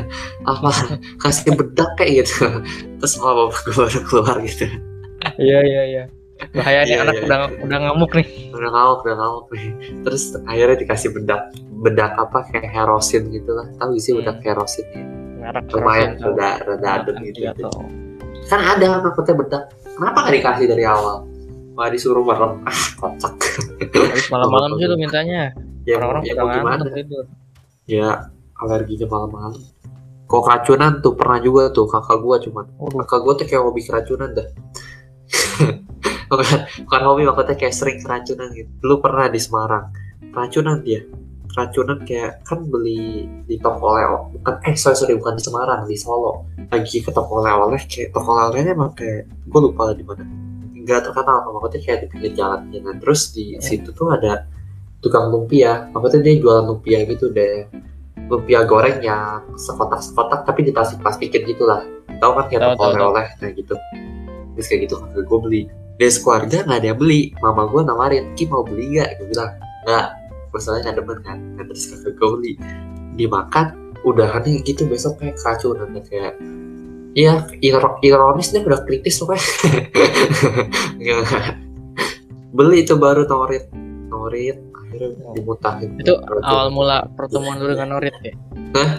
apa 0.54 0.70
kasih 1.18 1.58
bedak 1.58 1.90
kayak 1.98 2.22
gitu 2.22 2.46
terus 3.02 3.18
bapak 3.18 3.50
gue 3.66 3.74
baru 3.74 4.00
keluar 4.06 4.36
gitu 4.46 4.70
iya 5.42 5.58
iya 5.58 5.82
iya 5.82 6.04
bahaya 6.54 6.80
nih 6.84 6.94
Iya, 6.94 7.02
anak 7.06 7.14
iya, 7.14 7.24
udah 7.26 7.38
iya. 7.38 7.62
udah 7.64 7.78
ngamuk 7.88 8.12
nih. 8.14 8.26
Udah 8.50 8.70
ngamuk 8.70 8.98
udah 9.06 9.16
ngamuk 9.16 9.46
nih. 9.54 9.66
Terus 10.02 10.22
akhirnya 10.44 10.76
dikasih 10.82 11.08
bedak 11.14 11.42
bedak 11.82 12.12
apa 12.18 12.38
kayak 12.50 12.68
herosin 12.70 13.22
gitu 13.30 13.50
lah. 13.54 13.66
Tahu 13.78 13.98
sih 13.98 14.12
Hmm. 14.14 14.20
bedak 14.22 14.38
herosin 14.42 14.86
ya 14.94 15.02
lumayan 15.76 16.16
rada 16.16 16.56
rada 16.64 16.88
adem 17.04 17.20
gitu, 17.20 17.44
gitu. 17.44 17.68
kan 18.48 18.60
ada 18.64 19.04
maksudnya 19.04 19.34
bedak? 19.36 19.62
Kenapa 19.92 20.24
nggak 20.24 20.34
dikasih 20.40 20.66
dari 20.72 20.84
awal? 20.88 21.28
Wah 21.76 21.88
disuruh 21.92 22.24
merem. 22.24 22.62
Ah 22.68 22.80
kocak. 22.96 23.34
Habis 23.92 24.26
malam-malam 24.32 24.80
sih 24.80 24.86
tuh 24.88 24.96
mintanya. 24.96 25.52
Ya, 25.84 26.00
orang-orang 26.00 26.22
ya 26.24 26.32
pada 26.40 26.60
ngantuk 26.64 26.92
tidur 26.96 27.24
ya 27.84 28.08
alerginya 28.56 29.04
malam-malam. 29.04 29.60
Kok 30.24 30.42
keracunan 30.48 31.04
tuh 31.04 31.12
pernah 31.12 31.36
juga 31.44 31.68
tuh 31.76 31.84
kakak 31.84 32.18
gua 32.24 32.40
cuman. 32.40 32.64
Kakak 33.04 33.20
gua 33.20 33.32
tuh 33.36 33.44
kayak 33.44 33.62
hobi 33.68 33.84
keracunan 33.84 34.32
dah 34.32 34.48
bukan, 36.34 36.60
bukan 36.86 37.02
hobi 37.06 37.22
maksudnya 37.28 37.56
kayak 37.56 37.74
sering 37.74 37.98
keracunan 38.02 38.48
gitu. 38.50 38.70
Dulu 38.82 38.94
pernah 38.98 39.26
di 39.30 39.40
Semarang. 39.40 39.84
Keracunan 40.34 40.76
dia. 40.82 41.00
Keracunan 41.54 41.98
kayak 42.02 42.42
kan 42.42 42.66
beli 42.66 43.30
di 43.46 43.56
toko 43.62 43.94
oleh 43.94 44.04
bukan 44.34 44.54
eh 44.66 44.74
sorry 44.74 44.98
sorry 44.98 45.14
bukan 45.14 45.38
di 45.38 45.42
Semarang 45.46 45.80
di 45.86 45.94
Solo. 45.94 46.50
Lagi 46.66 46.98
ke 46.98 47.14
toko 47.14 47.38
oleh-oleh 47.38 47.78
kayak 47.86 48.10
toko 48.10 48.34
oleh-olehnya 48.34 48.74
emang 48.74 48.90
kayak 48.98 49.30
gue 49.30 49.60
lupa 49.62 49.94
di 49.94 50.02
mana. 50.02 50.26
Nggak 50.74 51.00
terkenal 51.06 51.46
maksudnya 51.54 51.80
kayak 51.86 51.98
di 52.02 52.06
pinggir 52.10 52.32
jalan 52.34 52.60
nah 52.74 52.96
terus 52.98 53.30
di 53.30 53.54
situ 53.62 53.94
tuh 53.94 54.10
ada 54.10 54.50
tukang 54.98 55.30
lumpia. 55.30 55.86
Maksudnya 55.94 56.26
dia 56.26 56.34
jualan 56.42 56.64
lumpia 56.66 57.06
gitu 57.06 57.30
deh. 57.30 57.70
Lumpia 58.26 58.66
goreng 58.66 58.98
yang 58.98 59.46
sekotak-sekotak 59.54 60.48
tapi 60.48 60.66
diplastik-plastikin 60.66 61.44
gitu 61.54 61.70
lah 61.70 61.86
tahu 62.18 62.34
kan 62.40 62.44
kayak 62.50 62.74
toko 62.74 62.82
oleh-oleh 62.90 63.26
nah 63.38 63.50
gitu. 63.54 63.74
Terus 64.58 64.66
kayak 64.70 64.80
gitu 64.90 64.94
kakak 64.98 65.22
gue 65.22 65.38
beli 65.38 65.62
dari 65.94 66.10
sekeluarga 66.10 66.66
nggak 66.66 66.78
ada 66.82 66.88
yang 66.90 66.98
beli 66.98 67.22
mama 67.38 67.66
gue 67.66 67.80
nawarin 67.82 68.24
Ki 68.34 68.44
mau 68.46 68.66
beli 68.66 68.98
gak 68.98 69.18
gue 69.18 69.26
bilang 69.30 69.54
nggak 69.86 70.06
masalahnya 70.50 70.90
nggak 70.90 70.96
demen 70.98 71.18
kan 71.22 71.38
nah, 71.54 71.64
terus 71.64 71.82
kakak 71.90 72.12
gue 72.14 72.28
beli 72.34 72.52
dimakan 73.14 73.66
udahannya 74.02 74.60
gitu 74.62 74.84
besok 74.84 75.22
kayak 75.22 75.38
keracunan 75.38 75.90
kayak 76.04 76.34
Iya, 77.14 77.46
iro- 77.62 78.02
ironis 78.02 78.50
deh 78.50 78.58
udah 78.58 78.82
kritis 78.82 79.22
tuh 79.22 79.30
kayak. 79.30 79.46
Nggak. 80.98 81.22
Beli 82.50 82.82
itu 82.82 82.98
baru 82.98 83.22
norit, 83.30 83.70
norit, 84.10 84.58
akhirnya 84.74 85.14
dimutahin. 85.30 85.94
Itu 85.94 86.18
awal 86.42 86.74
mula 86.74 87.06
pertemuan 87.14 87.62
lu 87.62 87.70
dengan 87.70 87.94
Norit 87.94 88.14
ya 88.18 88.34
Hah? 88.74 88.90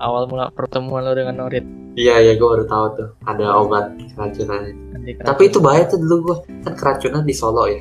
awal 0.00 0.28
mula 0.28 0.52
pertemuan 0.52 1.00
lu 1.04 1.16
dengan 1.16 1.36
Norit 1.40 1.64
Iya, 1.96 2.14
iya, 2.20 2.32
gue 2.36 2.44
baru 2.44 2.68
tahu 2.68 2.84
tuh 3.00 3.08
ada 3.24 3.56
obat 3.56 3.96
keracunannya. 4.12 4.72
Nanti 4.92 5.10
Tapi 5.16 5.42
itu 5.48 5.58
bahaya 5.64 5.88
tuh 5.88 5.96
dulu 5.96 6.16
gue 6.28 6.36
kan 6.60 6.76
keracunan 6.76 7.24
di 7.24 7.32
Solo 7.32 7.64
ya. 7.72 7.80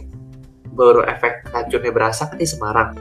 Baru 0.72 1.04
efek 1.04 1.52
racunnya 1.52 1.92
berasa 1.92 2.32
kan 2.32 2.40
di 2.40 2.48
Semarang. 2.48 2.96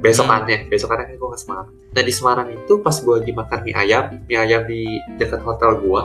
Besokannya, 0.00 0.70
besokannya 0.70 1.10
kan 1.10 1.14
gue 1.18 1.28
ke 1.34 1.38
Semarang. 1.42 1.68
Nah 1.74 2.02
di 2.06 2.12
Semarang 2.14 2.48
itu 2.54 2.78
pas 2.80 2.94
gue 2.94 3.14
lagi 3.18 3.32
makan 3.34 3.58
mie 3.66 3.74
ayam, 3.74 4.04
mie 4.30 4.38
ayam 4.38 4.62
di 4.64 5.02
dekat 5.18 5.42
hotel 5.42 5.82
gue, 5.82 6.02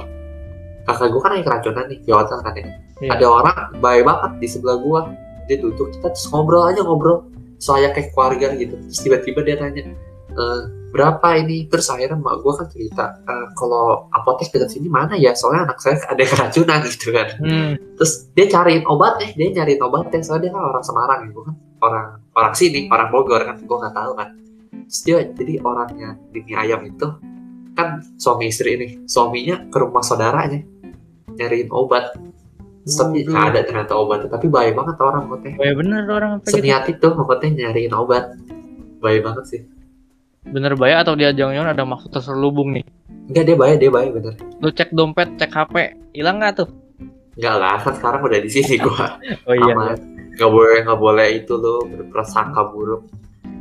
kakak 0.89 1.07
gue 1.13 1.21
kan 1.21 1.31
lagi 1.37 1.45
keracunan 1.45 1.85
nih 1.87 1.99
di 2.01 2.11
hotel 2.11 2.39
kan 2.41 2.53
ya. 2.57 2.65
Iya. 3.05 3.09
Ada 3.15 3.25
orang 3.29 3.59
baik 3.79 4.03
banget 4.03 4.31
di 4.41 4.47
sebelah 4.49 4.77
gue, 4.81 4.99
dia 5.45 5.57
duduk 5.61 5.87
kita 5.93 6.09
terus 6.09 6.27
ngobrol 6.33 6.65
aja 6.65 6.81
ngobrol, 6.81 7.29
soalnya 7.61 7.93
kayak 7.93 8.11
keluarga 8.11 8.51
gitu. 8.57 8.75
Terus 8.81 8.99
tiba-tiba 8.99 9.39
dia 9.45 9.55
tanya, 9.61 9.83
"Eh, 10.33 10.61
berapa 10.95 11.27
ini? 11.43 11.67
Terus 11.67 11.91
akhirnya 11.91 12.15
mak 12.15 12.39
gue 12.39 12.53
kan 12.55 12.67
cerita, 12.71 13.05
"Eh, 13.27 13.47
kalau 13.51 14.07
apotek 14.15 14.47
dekat 14.55 14.71
sini 14.71 14.87
mana 14.87 15.19
ya? 15.19 15.35
Soalnya 15.35 15.67
anak 15.67 15.83
saya 15.83 15.99
ada 16.07 16.23
keracunan 16.23 16.79
gitu 16.87 17.11
kan. 17.11 17.27
Hmm. 17.43 17.73
terus 17.95 18.27
dia 18.35 18.51
cariin 18.51 18.83
obat 18.91 19.15
nih 19.23 19.31
dia 19.39 19.47
nyariin 19.63 19.79
obatnya 19.79 20.19
soalnya 20.19 20.47
dia 20.47 20.51
kan 20.55 20.63
orang 20.67 20.83
Semarang 20.83 21.19
gitu 21.31 21.39
kan. 21.43 21.55
Orang 21.79 22.07
orang 22.35 22.53
sini 22.55 22.87
orang 22.91 23.07
Bogor 23.11 23.41
kan 23.43 23.55
gue 23.59 23.77
nggak 23.83 23.95
tahu 23.95 24.11
kan. 24.15 24.29
Terus 24.87 24.99
dia 25.03 25.17
jadi 25.31 25.53
orangnya 25.63 26.09
di 26.31 26.39
mie 26.43 26.55
ayam 26.55 26.83
itu 26.83 27.07
kan 27.75 28.03
suami 28.19 28.51
istri 28.51 28.75
ini 28.75 28.87
suaminya 29.07 29.67
ke 29.71 29.77
rumah 29.79 30.03
saudaranya 30.03 30.59
nyariin 31.39 31.71
obat. 31.71 32.19
Terus 32.83 32.95
tapi 32.99 33.23
nggak 33.23 33.45
ada 33.55 33.59
ternyata 33.63 33.93
obatnya 33.95 34.27
tapi 34.27 34.47
baik 34.51 34.75
banget 34.75 34.95
orang 34.99 35.23
pokoknya 35.31 35.55
Oh 35.55 35.65
ya 35.65 35.73
bener 35.79 36.01
orang 36.11 36.31
apa 36.35 36.43
gitu? 36.47 36.55
Seniat 36.59 36.83
itu 36.91 37.07
pokoknya 37.07 37.47
nyariin 37.63 37.93
obat. 37.95 38.25
Baik 38.99 39.23
banget 39.23 39.45
sih 39.47 39.61
bener 40.45 40.77
bayar 40.77 41.01
atau 41.01 41.17
dia 41.17 41.33
jangan-jangan 41.33 41.73
ada 41.73 41.83
maksud 41.83 42.09
terselubung 42.13 42.77
nih? 42.77 42.85
Enggak 43.25 43.43
dia 43.49 43.57
baik 43.57 43.77
dia 43.81 43.91
baik 43.91 44.09
bener. 44.13 44.33
Lu 44.61 44.69
cek 44.69 44.93
dompet 44.93 45.29
cek 45.41 45.49
HP 45.49 45.75
hilang 46.13 46.37
nggak 46.37 46.61
tuh? 46.61 46.69
Enggak 47.35 47.55
lah 47.57 47.77
kan 47.81 47.93
sekarang 47.97 48.21
udah 48.21 48.39
di 48.39 48.49
sini 48.49 48.75
gua. 48.77 49.17
Oh 49.49 49.55
iya. 49.57 49.73
Aman. 49.73 49.97
Nggak 50.35 50.51
boleh 50.51 50.77
nggak 50.85 50.99
boleh 50.99 51.27
itu 51.41 51.53
lo 51.57 51.75
berprasangka 51.89 52.61
buruk. 52.69 53.03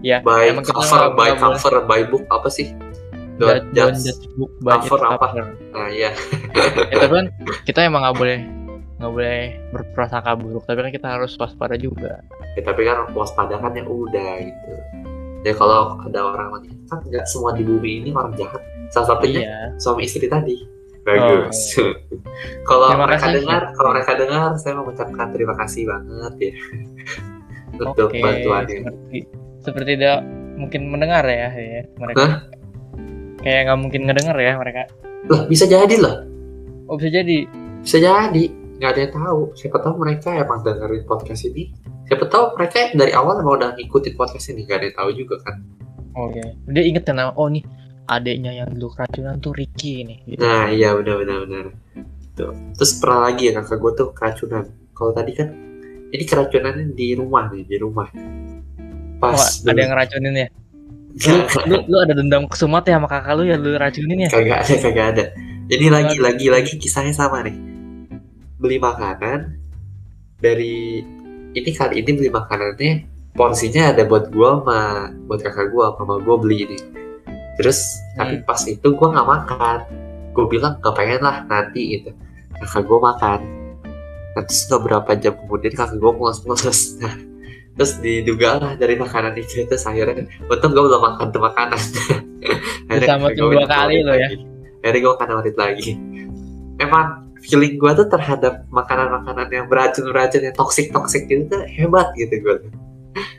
Iya, 0.04 0.20
by 0.20 0.52
cover 0.60 1.16
by 1.16 1.32
nggak 1.32 1.40
boleh. 1.40 1.56
cover 1.56 1.74
by 1.88 2.00
book 2.04 2.24
apa 2.28 2.48
sih? 2.52 2.68
Don't, 3.34 3.50
Don't 3.50 3.66
don't 3.72 3.96
judge. 3.98 4.14
judge 4.14 4.24
book 4.36 4.52
by 4.60 4.78
Cover 4.78 5.00
apa? 5.00 5.26
cover. 5.32 5.44
nah 5.72 5.88
iya. 5.90 6.12
Ya, 6.92 6.96
tapi 7.02 7.12
kan 7.24 7.26
kita 7.64 7.80
emang 7.82 8.04
nggak 8.04 8.16
boleh 8.20 8.38
nggak 8.94 9.10
boleh 9.10 9.40
berprasangka 9.74 10.32
buruk 10.38 10.62
tapi 10.68 10.78
kan 10.84 10.92
kita 10.92 11.08
harus 11.18 11.32
waspada 11.40 11.74
juga. 11.74 12.20
Ya, 12.54 12.62
tapi 12.62 12.84
kan 12.84 13.10
waspada 13.16 13.56
kan 13.58 13.72
ya 13.74 13.82
udah 13.82 14.30
gitu 14.44 14.72
ya 15.44 15.52
kalau 15.54 16.00
ada 16.00 16.20
orang 16.24 16.48
wanita 16.58 16.74
kan 16.88 16.98
nggak 17.04 17.24
semua 17.28 17.52
di 17.52 17.62
bumi 17.62 18.04
ini 18.04 18.10
orang 18.16 18.32
jahat. 18.34 18.60
Salah 18.90 19.16
satunya 19.16 19.44
iya. 19.44 19.56
suami 19.76 20.08
istri 20.08 20.26
tadi. 20.26 20.56
Bagus. 21.04 21.76
Kalau 22.68 22.88
Terima 22.96 23.04
mereka 23.04 23.28
kasih. 23.28 23.36
dengar 23.44 23.62
kalau 23.76 23.90
mereka 23.92 24.12
dengar 24.16 24.50
saya 24.56 24.72
mengucapkan 24.80 25.26
terima 25.36 25.54
kasih 25.60 25.82
banget 25.84 26.34
ya. 26.40 26.54
Untuk 27.84 28.08
oke 28.08 28.18
bantuannya. 28.24 28.80
seperti 28.80 29.18
seperti 29.60 29.92
dia 30.00 30.14
mungkin 30.56 30.88
mendengar 30.88 31.26
ya, 31.28 31.52
ya 31.52 31.82
mereka. 32.00 32.24
Hah? 32.24 32.32
kayak 33.44 33.60
nggak 33.68 33.78
mungkin 33.84 34.00
ngedenger 34.08 34.36
ya 34.40 34.52
mereka. 34.56 34.82
Lah 35.28 35.44
bisa 35.44 35.68
jadi 35.68 35.96
loh 36.00 36.34
oh 36.88 36.96
bisa 36.96 37.10
jadi. 37.20 37.38
Bisa 37.84 37.98
jadi. 38.00 38.44
Nggak 38.80 38.90
ada 38.90 39.00
yang 39.00 39.12
tahu. 39.14 39.40
Siapa 39.56 39.78
tahu 39.80 39.94
mereka 40.00 40.30
emang 40.34 40.60
dengerin 40.64 41.04
podcast 41.06 41.46
ini 41.48 41.70
siapa 42.08 42.24
tahu 42.28 42.44
mereka 42.58 42.92
dari 42.92 43.12
awal 43.16 43.40
emang 43.40 43.56
udah 43.60 43.70
ngikutin 43.76 44.14
podcast 44.14 44.52
ini 44.52 44.68
nggak 44.68 44.78
ada 44.80 44.86
yang 44.90 44.96
tahu 44.96 45.10
juga 45.16 45.36
kan 45.44 45.54
oh 46.14 46.28
iya 46.32 46.46
dia 46.68 46.84
inget 46.84 47.02
kan 47.08 47.16
nama 47.16 47.32
oh 47.34 47.48
nih 47.48 47.64
adiknya 48.08 48.52
yang 48.64 48.68
dulu 48.76 48.92
keracunan 48.92 49.40
tuh 49.40 49.56
Ricky 49.56 50.04
nih 50.04 50.18
gitu. 50.28 50.40
Nah 50.44 50.68
iya 50.68 50.92
benar 50.96 51.24
benar 51.24 51.36
benar. 51.48 51.64
Tuh. 52.34 52.52
Terus 52.76 52.92
pernah 53.00 53.30
lagi 53.30 53.48
ya 53.48 53.52
kakak 53.62 53.78
gue 53.80 53.92
tuh 53.96 54.08
keracunan. 54.12 54.64
Kalau 54.92 55.12
tadi 55.14 55.32
kan 55.32 55.48
ini 56.12 56.24
keracunannya 56.26 56.84
di 56.94 57.06
rumah 57.16 57.50
nih 57.50 57.64
di 57.64 57.76
rumah. 57.80 58.08
oh, 58.12 59.32
Pas 59.32 59.64
ada 59.64 59.78
yang 59.78 59.92
ngeracunin 59.94 60.36
ya 60.36 60.48
lu, 61.30 61.46
lu, 61.70 61.76
lu 61.86 61.96
ada 62.02 62.10
dendam 62.10 62.50
kesumat 62.50 62.82
ya 62.90 62.98
sama 62.98 63.06
kakak 63.06 63.38
lu 63.38 63.46
ya 63.46 63.54
lu 63.54 63.70
racunin 63.78 64.26
ya 64.26 64.30
kagak 64.34 64.66
ada 64.66 64.74
kagak 64.82 65.06
ada. 65.14 65.24
Ini 65.64 65.86
lagi 65.88 66.16
lagi 66.20 66.46
lagi 66.52 66.72
kisahnya 66.76 67.14
sama 67.16 67.40
nih. 67.40 67.56
Beli 68.60 68.76
makanan 68.76 69.56
dari 70.42 71.00
ini 71.54 71.70
kali 71.70 72.02
ini 72.02 72.10
beli 72.18 72.30
makanannya 72.34 72.92
porsinya 73.34 73.94
ada 73.94 74.02
buat 74.06 74.30
gua 74.34 74.62
sama 74.62 74.78
buat 75.30 75.40
kakak 75.42 75.70
gua 75.70 75.94
sama 75.94 76.18
gua 76.22 76.36
beli 76.38 76.66
ini. 76.66 76.78
Terus 77.58 77.78
tapi 78.18 78.42
pas 78.42 78.60
itu 78.66 78.88
gua 78.94 79.14
nggak 79.14 79.28
makan. 79.28 79.78
Gue 80.34 80.50
bilang 80.50 80.82
gak 80.82 80.98
pengen 80.98 81.22
lah 81.22 81.46
nanti 81.46 81.94
gitu. 81.94 82.10
Kakak 82.58 82.90
gua 82.90 83.14
makan. 83.14 83.40
Nah, 84.34 84.42
terus 84.42 84.66
beberapa 84.66 85.14
jam 85.14 85.38
kemudian 85.38 85.72
kakak 85.78 85.94
gue 86.02 86.10
mules-mules. 86.10 86.98
Nah, 86.98 87.14
terus 87.78 88.02
diduga 88.02 88.58
lah 88.58 88.72
dari 88.74 88.98
makanan 88.98 89.38
itu 89.38 89.62
terus 89.62 89.86
akhirnya 89.86 90.26
untung 90.50 90.74
gue 90.74 90.82
belum 90.82 91.02
makan 91.02 91.26
tuh 91.30 91.42
makanan. 91.42 91.80
Akhirnya 92.90 93.16
gua 93.16 93.30
dua 93.32 93.64
kali 93.64 94.04
lo 94.04 94.12
ya. 94.12 94.28
Akhirnya 94.82 94.98
gue 95.00 95.12
makan 95.16 95.28
warit 95.38 95.56
lagi. 95.56 95.90
Emang 96.82 97.23
feeling 97.44 97.76
gue 97.76 97.92
tuh 97.92 98.08
terhadap 98.08 98.64
makanan-makanan 98.72 99.48
yang 99.52 99.66
beracun-beracun 99.68 100.48
yang 100.48 100.56
toksik-toksik 100.56 101.28
gitu 101.28 101.44
tuh 101.52 101.60
hebat 101.68 102.08
gitu 102.16 102.40
gue. 102.40 102.56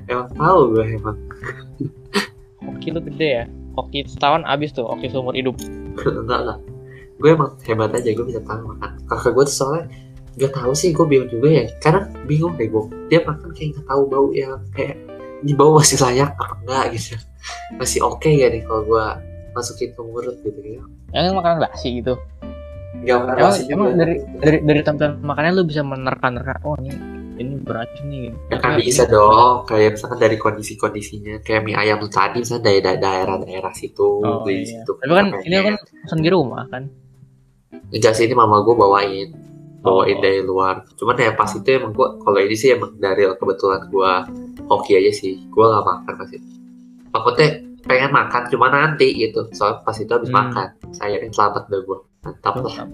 Emang 0.06 0.30
tahu 0.38 0.78
gue 0.78 0.86
emang. 0.94 1.18
Hoki 2.62 2.94
lu 2.94 3.02
gede 3.02 3.30
ya? 3.42 3.46
Hoki 3.74 4.06
setahun 4.06 4.46
abis 4.46 4.72
tuh 4.78 4.86
hoki 4.86 5.10
seumur 5.10 5.34
hidup. 5.34 5.58
Enggak 6.22 6.42
lah. 6.46 6.58
Gue 7.18 7.34
emang 7.34 7.58
hebat 7.66 7.92
aja 7.98 8.10
gue 8.14 8.26
bisa 8.30 8.42
tahu 8.46 8.78
makan. 8.78 8.92
Kakak 9.10 9.32
gue 9.34 9.44
tuh 9.50 9.56
soalnya 9.56 9.84
gak 10.36 10.52
tahu 10.54 10.72
sih 10.78 10.94
gue 10.94 11.06
bingung 11.10 11.30
juga 11.34 11.48
ya. 11.50 11.66
Karena 11.82 12.06
bingung 12.30 12.54
deh 12.62 12.70
gue 12.70 12.84
dia 13.10 13.26
makan 13.26 13.50
kayak 13.58 13.82
gak 13.82 13.86
tahu 13.90 14.02
bau 14.06 14.30
yang 14.32 14.62
kayak 14.78 15.02
di 15.42 15.54
bau 15.58 15.82
masih 15.82 15.98
layak 16.06 16.30
apa 16.38 16.56
enggak 16.62 16.86
gitu. 16.94 17.18
Masih 17.82 18.00
oke 18.06 18.30
ya 18.30 18.54
nih 18.54 18.62
kalau 18.70 18.86
gue 18.86 19.06
masukin 19.58 19.90
ke 19.98 20.02
mulut 20.06 20.38
gitu 20.46 20.62
ya? 20.62 20.84
Yang 21.10 21.36
makanan 21.42 21.58
basi 21.66 22.04
gitu 22.04 22.22
makan 23.08 23.36
emang, 23.38 23.54
emang 23.70 23.88
dari 23.96 24.16
dari 24.36 24.58
dari 24.60 24.82
tampilan 24.82 25.14
makannya 25.20 25.52
lu 25.54 25.64
bisa 25.64 25.82
menerka-nerka 25.82 26.60
oh 26.64 26.76
ini 26.78 26.92
ini 27.36 27.60
beracun 27.60 28.06
nih. 28.08 28.32
Ya 28.48 28.58
kan 28.58 28.80
bisa 28.80 29.04
ini- 29.04 29.12
dong, 29.12 29.68
kayak 29.68 29.90
misalkan 29.94 30.18
dari 30.18 30.38
kondisi-kondisinya, 30.40 31.44
kayak 31.44 31.62
mie 31.62 31.76
ayam 31.76 32.00
tadi 32.08 32.40
misalnya 32.40 32.64
dari 32.64 32.80
da- 32.80 32.96
daerah-daerah 32.96 33.74
situ, 33.76 34.08
Oh, 34.24 34.48
iya. 34.48 34.64
situ. 34.64 34.92
Tapi 34.96 35.12
kan 35.12 35.28
ini 35.44 35.54
kan 35.60 35.76
pesan 35.76 36.24
di 36.24 36.32
rumah 36.32 36.64
kan. 36.66 36.88
Enggak 37.92 38.16
sih, 38.16 38.26
ini 38.26 38.34
mama 38.34 38.64
gue 38.64 38.72
bawain, 38.72 39.36
bawain 39.84 40.16
Oh. 40.16 40.22
dari 40.24 40.40
luar. 40.42 40.88
Cuman 40.96 41.20
ya 41.20 41.36
pas 41.36 41.52
itu 41.52 41.68
emang 41.68 41.92
gue, 41.92 42.08
kalau 42.24 42.40
ini 42.40 42.56
sih 42.56 42.72
emang 42.72 42.96
dari 42.96 43.28
kebetulan 43.30 43.84
gue 43.86 44.12
hoki 44.66 44.96
aja 44.96 45.12
sih, 45.12 45.36
gue 45.44 45.66
gak 45.66 45.84
makan 45.84 46.14
pas 46.16 46.32
itu. 46.32 46.48
Maksudnya 47.12 47.50
pengen 47.84 48.12
makan, 48.12 48.42
cuma 48.48 48.68
nanti 48.72 49.12
gitu, 49.12 49.44
soalnya 49.52 49.84
pas 49.84 49.94
itu 49.94 50.10
habis 50.10 50.32
Hmm. 50.32 50.40
makan. 50.40 50.68
Sayangnya 50.90 51.30
selamat 51.30 51.68
deh 51.68 51.84
gue, 51.84 51.98
mantap 52.26 52.58
lah. 52.58 52.90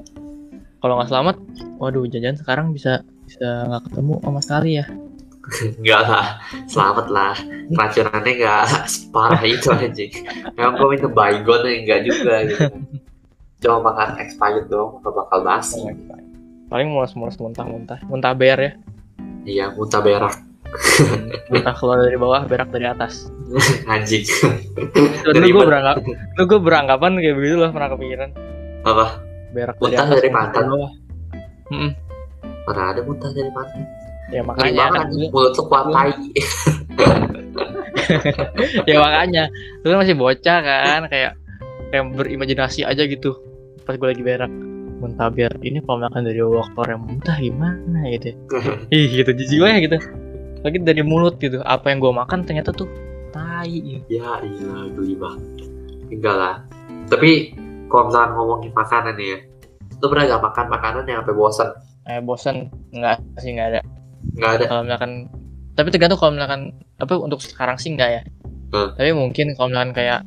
Kalau 0.82 0.94
nggak 0.98 1.10
selamat, 1.14 1.36
waduh 1.80 2.04
jajan 2.10 2.36
sekarang 2.36 2.76
bisa 2.76 3.06
bisa 3.24 3.48
nggak 3.70 3.84
ketemu 3.88 4.14
sama 4.20 4.40
sekali 4.44 4.72
ya. 4.84 4.86
Enggak 5.82 6.02
lah, 6.06 6.28
selamat 6.70 7.08
lah. 7.10 7.36
Racunannya 7.74 8.34
enggak 8.38 8.86
separah 8.86 9.42
itu 9.42 9.68
anjing. 9.74 10.12
Memang 10.54 10.74
gue 10.78 10.88
minum 10.94 11.12
baygon 11.16 11.66
ya 11.66 11.74
enggak 11.82 12.00
juga 12.06 12.34
gitu. 12.46 12.66
Cuma 13.62 13.94
makan 13.94 14.22
expired 14.22 14.70
doang, 14.70 15.02
gak 15.02 15.14
bakal 15.14 15.40
basi. 15.46 15.82
Paling 16.70 16.90
mulas-mulas 16.94 17.38
muntah-muntah, 17.42 18.02
muntah 18.10 18.34
ber 18.38 18.60
ya. 18.60 18.72
Iya, 19.46 19.66
muntah 19.74 20.02
berak. 20.02 20.36
muntah 21.52 21.74
keluar 21.76 22.00
dari 22.00 22.18
bawah, 22.18 22.42
berak 22.46 22.70
dari 22.70 22.88
atas. 22.90 23.30
anjing. 23.92 24.26
Dari 25.26 25.50
gue 25.52 25.58
mana? 25.58 25.68
beranggap, 25.68 25.96
dulu 26.38 26.44
gue 26.48 26.60
beranggapan 26.64 27.12
kayak 27.18 27.36
begitu 27.38 27.56
loh 27.60 27.70
pernah 27.74 27.90
kepikiran. 27.92 28.51
Apa? 28.82 29.06
Berak 29.52 29.76
Muntah 29.78 30.08
dari 30.08 30.30
muntah 30.32 30.64
pantat? 30.64 30.66
Mm-mm. 31.72 31.92
Mana 32.66 32.82
ada 32.96 33.02
muntah 33.04 33.30
dari 33.36 33.52
mana? 33.52 33.74
Ya 34.32 34.42
makanya 34.48 34.96
kan 34.96 35.12
mulut 35.12 35.54
lu 35.60 35.64
kuat 35.68 35.86
tai. 35.92 36.14
ya 38.90 38.96
makanya 39.00 39.44
lu 39.84 39.88
kan 39.92 40.00
masih 40.04 40.16
bocah 40.16 40.58
kan 40.64 41.02
kayak 41.12 41.36
kayak 41.92 42.04
berimajinasi 42.16 42.88
aja 42.88 43.04
gitu 43.04 43.36
pas 43.84 44.00
gue 44.00 44.08
lagi 44.08 44.24
berak 44.24 44.52
muntah 45.04 45.28
biar 45.28 45.52
ini 45.60 45.84
kalau 45.84 46.00
makan 46.00 46.24
dari 46.24 46.40
keluar 46.40 46.88
yang 46.88 47.04
muntah 47.04 47.36
gimana 47.36 48.00
gitu 48.16 48.32
ih 48.96 49.06
gitu 49.12 49.32
jijik 49.36 49.60
banget 49.60 49.80
gitu 49.92 49.98
lagi 50.64 50.78
dari 50.80 51.04
mulut 51.04 51.36
gitu 51.42 51.60
apa 51.68 51.92
yang 51.92 52.00
gue 52.00 52.14
makan 52.16 52.48
ternyata 52.48 52.72
tuh 52.72 52.88
tai 53.32 53.72
gitu. 53.72 54.04
ya 54.12 54.44
iya, 54.44 54.92
geli 54.92 55.16
banget. 55.16 55.68
Enggak 56.12 56.36
lah. 56.36 56.56
Tapi 57.08 57.56
kalau 57.92 58.08
misalnya 58.08 58.34
ngomongin 58.40 58.72
makanan 58.72 59.14
nih 59.20 59.28
ya, 59.36 59.38
lu 60.00 60.06
pernah 60.08 60.24
gak 60.32 60.44
makan 60.48 60.66
makanan 60.72 61.04
yang 61.06 61.20
sampai 61.22 61.36
bosan? 61.36 61.70
eh 62.10 62.20
bosan 62.22 62.70
nggak 62.90 63.18
sih 63.42 63.54
nggak 63.54 63.68
ada. 63.76 63.82
Enggak 64.38 64.52
ada. 64.58 64.66
kalau 64.70 64.82
misalkan 64.86 65.12
tapi 65.78 65.88
tergantung 65.94 66.20
kalau 66.20 66.34
misalkan 66.34 66.62
apa 66.98 67.14
untuk 67.18 67.40
sekarang 67.42 67.78
sih 67.78 67.94
enggak 67.94 68.22
ya. 68.22 68.24
Hmm. 68.72 68.96
tapi 68.96 69.12
mungkin 69.12 69.52
kalau 69.60 69.68
misalkan 69.68 69.92
kayak 69.92 70.20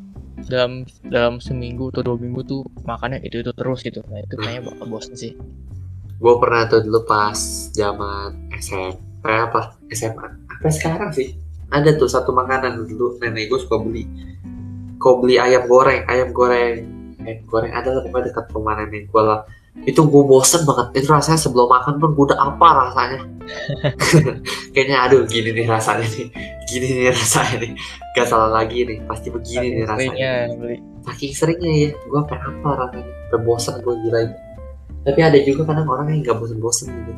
dalam 0.53 0.85
dalam 1.09 1.41
seminggu 1.41 1.89
atau 1.89 2.05
dua 2.05 2.17
minggu 2.21 2.45
tuh 2.45 2.63
makannya 2.85 3.25
itu 3.25 3.41
itu 3.41 3.51
terus 3.57 3.81
gitu. 3.81 4.05
Nah 4.11 4.21
itu 4.21 4.35
kayaknya 4.37 4.69
bakal 4.69 4.87
bosan 4.91 5.17
sih. 5.17 5.33
Gue 6.21 6.35
pernah 6.39 6.69
tuh 6.71 6.85
dulu 6.85 7.01
pas 7.09 7.37
zaman 7.75 8.53
SMP 8.61 9.25
apa? 9.25 9.75
SMA 9.91 10.27
apa 10.29 10.69
sekarang 10.69 11.11
sih. 11.11 11.35
Ada 11.73 11.97
tuh 11.97 12.07
satu 12.07 12.31
makanan 12.31 12.87
dulu 12.87 13.19
nenek 13.19 13.51
gue 13.51 13.59
suka 13.59 13.81
beli. 13.81 14.05
Kau 15.01 15.19
beli 15.25 15.41
ayam 15.41 15.67
goreng 15.67 16.05
ayam 16.07 16.31
goreng 16.31 16.94
ayam 17.25 17.41
goreng 17.49 17.73
ada 17.73 18.01
pokoknya 18.05 18.31
dekat 18.31 18.47
rumah 18.53 18.75
nenek 18.79 19.09
gue 19.11 19.23
lah. 19.23 19.41
Itu 19.83 20.07
gue 20.07 20.23
bosen 20.23 20.63
banget. 20.63 21.03
Itu 21.03 21.11
rasanya 21.11 21.41
sebelum 21.41 21.67
makan 21.67 21.99
pun 21.99 22.15
gue 22.15 22.25
udah 22.31 22.39
apa 22.39 22.69
rasanya. 22.87 23.19
Kayaknya 24.75 24.97
aduh 25.11 25.23
gini 25.27 25.51
nih 25.51 25.67
rasanya 25.67 26.07
nih. 26.07 26.27
Gini 26.71 26.87
nih 27.03 27.09
rasanya 27.11 27.57
nih. 27.59 27.73
Gak 28.15 28.27
salah 28.31 28.51
lagi 28.55 28.87
nih. 28.87 28.99
Pasti 29.11 29.29
begini 29.35 29.83
nih 29.83 29.83
Saking 29.83 29.91
rasanya. 29.91 29.99
seringnya 29.99 30.33
beli. 30.55 30.77
Saking 31.05 31.33
seringnya 31.35 31.73
ya 31.75 31.89
gue 31.91 32.21
pengen 32.31 32.43
apa 32.63 32.69
rasanya. 32.87 33.13
Sampai 33.35 33.41
bosan 33.43 33.75
gue 33.83 33.95
gila 34.07 34.19
itu. 34.31 34.37
Tapi 35.05 35.21
ada 35.21 35.39
juga 35.45 35.63
kadang 35.69 35.87
orang 35.91 36.07
yang 36.09 36.21
nggak 36.25 36.37
bosen-bosen 36.41 36.89
gitu. 36.89 37.13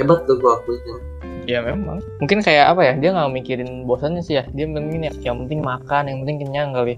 Hebat 0.00 0.24
tuh 0.24 0.40
gue 0.40 0.50
akuin 0.50 0.98
Ya 1.46 1.58
memang. 1.58 1.98
Mungkin 2.22 2.38
kayak 2.42 2.74
apa 2.74 2.82
ya? 2.86 2.94
Dia 2.98 3.10
nggak 3.14 3.30
mikirin 3.34 3.70
bosannya 3.86 4.22
sih 4.22 4.38
ya. 4.38 4.44
Dia 4.54 4.66
penting 4.70 5.10
ya, 5.10 5.12
yang 5.26 5.42
penting 5.44 5.60
makan, 5.62 6.06
yang 6.06 6.18
penting 6.22 6.36
kenyang 6.46 6.70
kali. 6.70 6.94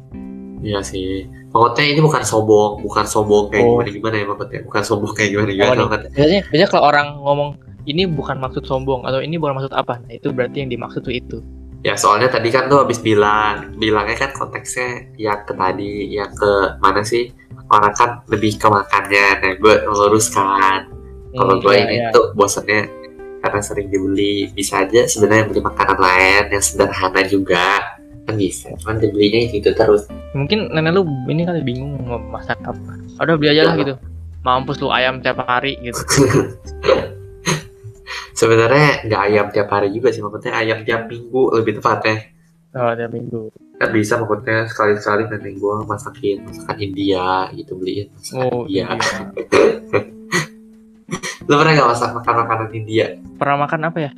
Iya 0.64 0.81
sih 0.81 1.29
maksudnya 1.50 1.85
ini 1.87 2.00
bukan 2.00 2.22
sombong 2.22 2.81
bukan 2.81 3.05
sombong 3.05 3.44
kayak 3.48 3.62
Oh. 3.62 3.79
gimana 3.79 3.90
gimana 3.92 4.14
ya 4.16 4.27
maksudnya 4.27 4.61
bukan 4.64 4.83
sombong 4.83 5.12
kayak 5.12 5.31
gimana 5.31 5.50
gimana 5.53 5.81
Oh, 5.85 5.88
Biasanya, 6.11 6.40
biasanya 6.48 6.68
kalau 6.68 6.85
orang 6.85 7.07
ngomong 7.20 7.50
ini 7.85 8.03
bukan 8.09 8.37
maksud 8.38 8.64
sombong 8.64 9.05
atau 9.05 9.20
ini 9.20 9.37
bukan 9.37 9.55
maksud 9.55 9.70
apa, 9.70 10.00
nah 10.00 10.11
itu 10.11 10.33
berarti 10.33 10.64
yang 10.64 10.72
dimaksud 10.72 11.05
tuh 11.05 11.12
itu. 11.12 11.38
ya 11.81 11.92
soalnya 11.94 12.33
tadi 12.33 12.48
kan 12.48 12.64
tuh 12.64 12.81
habis 12.81 12.96
bilang 12.96 13.77
bilangnya 13.77 14.16
kan 14.18 14.33
konteksnya 14.33 15.05
yang 15.14 15.44
ke 15.44 15.53
tadi 15.53 16.09
yang 16.09 16.33
ke 16.33 16.53
mana 16.81 17.05
sih 17.05 17.29
orang 17.68 17.92
kan 17.92 18.11
lebih 18.27 18.57
ke 18.57 18.64
makannya 18.64 19.27
nah 19.37 19.53
gue 19.53 19.74
meluruskan 19.85 20.88
kalau 21.31 21.55
Hmm, 21.55 21.61
gue 21.61 21.74
iya, 21.74 21.85
ini 21.85 21.96
iya. 21.98 22.09
tuh 22.09 22.33
bosannya 22.33 22.88
karena 23.38 23.61
sering 23.61 23.92
dibeli 23.92 24.48
bisa 24.48 24.81
aja 24.81 25.05
sebenarnya 25.05 25.44
beli 25.44 25.61
makanan 25.61 25.98
lain 25.98 26.44
yang 26.50 26.64
sederhana 26.64 27.20
juga 27.22 27.94
kan 28.25 28.35
bisa 28.35 28.73
cuman 28.75 28.97
dibelinya 28.99 29.41
itu, 29.47 29.69
terus 29.71 30.09
Mungkin 30.33 30.71
nenek 30.71 30.93
lu 30.93 31.03
ini 31.27 31.43
kali 31.43 31.61
bingung 31.61 32.01
mau 32.01 32.17
masak 32.19 32.57
apa. 32.61 32.97
Udah 33.19 33.37
beli 33.37 33.53
aja 33.53 33.69
lah 33.69 33.77
gitu. 33.77 33.95
Mampus 34.41 34.77
lu 34.79 34.89
ayam 34.89 35.19
tiap 35.19 35.41
hari 35.41 35.77
gitu. 35.79 36.01
sebenarnya 38.35 39.05
nggak 39.05 39.21
ayam 39.23 39.47
tiap 39.49 39.69
hari 39.69 39.89
juga 39.89 40.11
sih 40.11 40.19
maksudnya 40.19 40.53
ayam 40.53 40.83
tiap 40.83 41.07
minggu 41.07 41.55
lebih 41.55 41.79
tepatnya 41.79 42.27
Oh, 42.75 42.91
tiap 42.91 43.07
minggu. 43.09 43.55
kan 43.75 43.91
bisa 43.91 44.19
maksudnya 44.19 44.67
sekali-sekali 44.67 45.23
nenek 45.29 45.55
gue 45.55 45.77
masakin 45.85 46.43
masakan 46.43 46.77
India 46.77 47.23
gitu 47.53 47.79
beliin 47.79 48.11
masakan 48.11 48.43
Oh, 48.45 48.67
India 48.67 48.91
iya. 48.91 48.99
lo 51.41 51.55
pernah 51.59 51.73
nggak 51.73 51.89
masak 51.89 52.11
makan 52.13 52.35
makanan 52.43 52.69
India 52.73 53.07
Pernah 53.35 53.57
makan 53.61 53.81
apa 53.85 53.99
ya? 54.01 54.11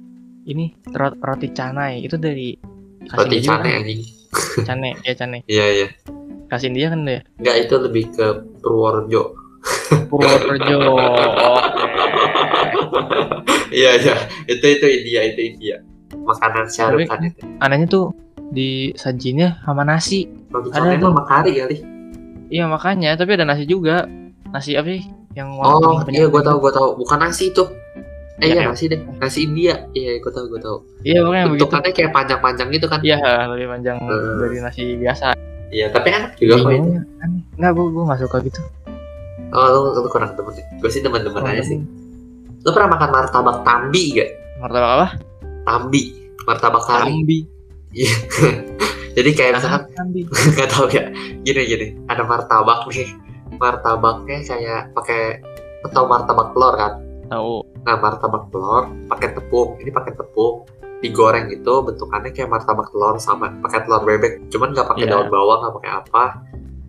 Ini 0.47 0.65
ro- 0.89 1.19
roti 1.19 1.49
canai. 1.51 2.01
Itu 2.01 2.17
dari 2.17 2.55
juga 3.09 3.55
cane 3.55 3.71
kan? 3.71 3.81
anjing 3.83 4.01
Cane, 4.67 4.91
ya 5.01 5.13
cane. 5.15 5.39
iya 5.47 5.67
iya 5.73 5.89
Khas 6.47 6.63
India 6.63 6.91
kan 6.91 7.03
ya? 7.03 7.21
nggak 7.41 7.57
itu 7.67 7.75
lebih 7.81 8.05
ke 8.13 8.27
Purworejo 8.61 9.35
Purworejo. 10.07 10.79
Iya 13.67 13.99
iya 13.99 14.15
itu 14.49 14.65
itu 14.65 14.87
India 14.89 15.21
itu 15.27 15.41
India 15.43 15.77
makanan 16.25 16.65
syarukan 16.71 17.19
itu 17.23 17.43
Anehnya 17.61 17.87
tuh 17.87 18.15
disajinya 18.51 19.59
sama 19.67 19.83
nasi. 19.83 20.31
roti 20.49 20.71
Ada 20.71 20.97
tuh. 20.97 21.11
mah 21.13 21.27
kari 21.27 21.53
kali 21.61 21.77
Iya 22.47 22.71
makanya, 22.71 23.19
tapi 23.19 23.35
ada 23.35 23.43
nasi 23.43 23.67
juga. 23.67 24.07
Nasi 24.55 24.79
apa 24.79 24.87
sih? 24.87 25.03
Yang 25.35 25.49
warna 25.59 25.75
oh 25.83 25.99
iya 26.15 26.25
gue 26.31 26.31
penyet 26.31 26.47
tahu 26.47 26.57
gue 26.63 26.73
tahu 26.73 26.89
bukan 27.03 27.19
nasi 27.19 27.51
itu 27.51 27.65
eh 28.37 28.45
Iya, 28.45 28.53
iya 28.53 28.61
iya. 28.61 28.69
nasi 28.69 28.85
deh 28.87 29.01
nasi 29.17 29.39
India 29.43 29.75
iya 29.91 30.17
gue 30.17 30.29
tahu 30.29 30.45
gue 30.49 30.61
tahu 30.61 30.79
Iya 31.03 31.19
makanya 31.21 31.45
begitu. 31.47 31.53
bentukannya 31.63 31.91
kayak 31.91 32.11
panjang-panjang 32.13 32.69
gitu 32.71 32.87
kan 32.87 33.01
Iya 33.01 33.17
lebih 33.49 33.67
panjang 33.71 33.97
Hmm. 33.99 34.37
dari 34.39 34.57
nasi 34.61 34.83
biasa. 34.95 35.27
iya 35.69 35.87
tapi 35.89 36.07
enak 36.11 36.37
juga 36.37 36.55
kok 36.55 36.63
itu 36.63 36.69
Bingungnya 36.71 37.03
aneh. 37.19 37.41
Enggak, 37.57 37.71
gue 37.73 37.85
gue 37.89 38.03
nggak 38.05 38.21
suka 38.23 38.37
gitu. 38.43 38.61
oh 39.49 39.67
lu, 39.67 39.81
lu 39.97 40.09
kurang 40.09 40.31
temen 40.33 40.53
ya 40.53 40.65
gue 40.77 40.91
sih 40.91 41.01
temen-temen 41.01 41.43
aja 41.43 41.63
sih 41.65 41.79
lu 42.59 42.71
pernah 42.71 42.91
makan 42.93 43.09
martabak 43.11 43.57
tambi 43.63 44.05
gak 44.13 44.31
Martabak 44.59 44.91
apa? 44.93 45.07
tambi 45.63 46.03
martabak 46.43 46.83
kari 46.83 47.11
Tambi. 47.11 47.39
Iya. 47.91 48.15
jadi 49.17 49.31
kayak 49.33 49.53
misalkan 49.57 49.83
nggak 50.55 50.69
tahu 50.69 50.87
ya 50.89 51.09
gini 51.41 51.63
gini 51.65 51.87
ada 52.07 52.23
martabak 52.23 52.85
nih 52.87 53.09
martabaknya 53.57 54.39
kayak 54.43 54.93
pakai 54.93 55.41
atau 55.83 56.05
martabak 56.05 56.53
telur 56.53 56.75
kan 56.75 56.93
Tahu. 57.27 57.55
nah 57.83 57.97
martabak 57.97 58.49
telur 58.49 58.85
pakai 59.07 59.29
tepung 59.33 59.79
ini 59.79 59.91
pakai 59.91 60.13
tepung 60.13 60.63
digoreng 60.99 61.47
itu 61.49 61.73
bentukannya 61.81 62.31
kayak 62.31 62.49
martabak 62.49 62.89
telur 62.89 63.15
sama 63.17 63.53
pakai 63.61 63.83
telur 63.83 64.03
bebek 64.03 64.49
cuman 64.49 64.73
nggak 64.73 64.87
pakai 64.87 65.05
Iya. 65.05 65.13
daun 65.13 65.29
bawang 65.29 65.59
nggak 65.61 65.75
pakai 65.77 65.93
apa 65.95 66.25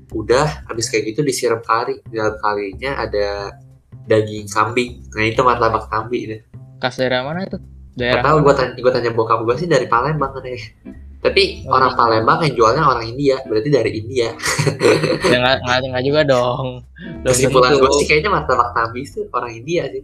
udah 0.10 0.48
habis 0.66 0.88
kayak 0.88 1.04
gitu 1.08 1.20
disiram 1.22 1.60
kari 1.60 2.00
di 2.02 2.16
dalam 2.16 2.38
karinya 2.38 2.96
ada 2.98 3.52
daging 4.06 4.48
kambing 4.48 5.04
nah 5.12 5.22
itu 5.22 5.42
martabak 5.42 5.86
tambi 5.88 6.20
deh 6.26 6.42
Khas 6.78 6.96
daerah 6.96 7.22
mana 7.22 7.42
itu? 7.42 7.58
Gak 7.58 7.98
Daerah. 7.98 8.24
tahu 8.24 8.38
gue 8.40 8.54
tanya 8.54 8.72
gue 8.78 8.92
tanya 8.94 9.10
bokap 9.12 9.42
gue 9.42 9.56
sih 9.58 9.66
dari 9.66 9.86
Palembang 9.86 10.38
deh 10.38 10.62
tapi 11.18 11.66
Oh, 11.66 11.74
orang 11.74 11.92
iya. 11.92 11.98
Palembang 11.98 12.40
yang 12.42 12.54
jualnya 12.54 12.84
orang 12.84 13.06
India 13.06 13.36
berarti 13.44 13.70
dari 13.70 13.92
India 13.96 14.28
Ya 15.32 15.38
nggak 15.38 15.56
nggak 15.60 15.78
nggak 15.90 16.04
juga 16.06 16.22
dong. 16.24 16.68
Kesimpulan 17.22 17.74
gue 17.74 17.90
sih 17.98 18.06
kayaknya 18.06 18.30
martabak 18.32 18.70
tambi 18.72 19.02
itu 19.02 19.26
orang 19.30 19.52
India 19.52 19.84
sih 19.88 20.04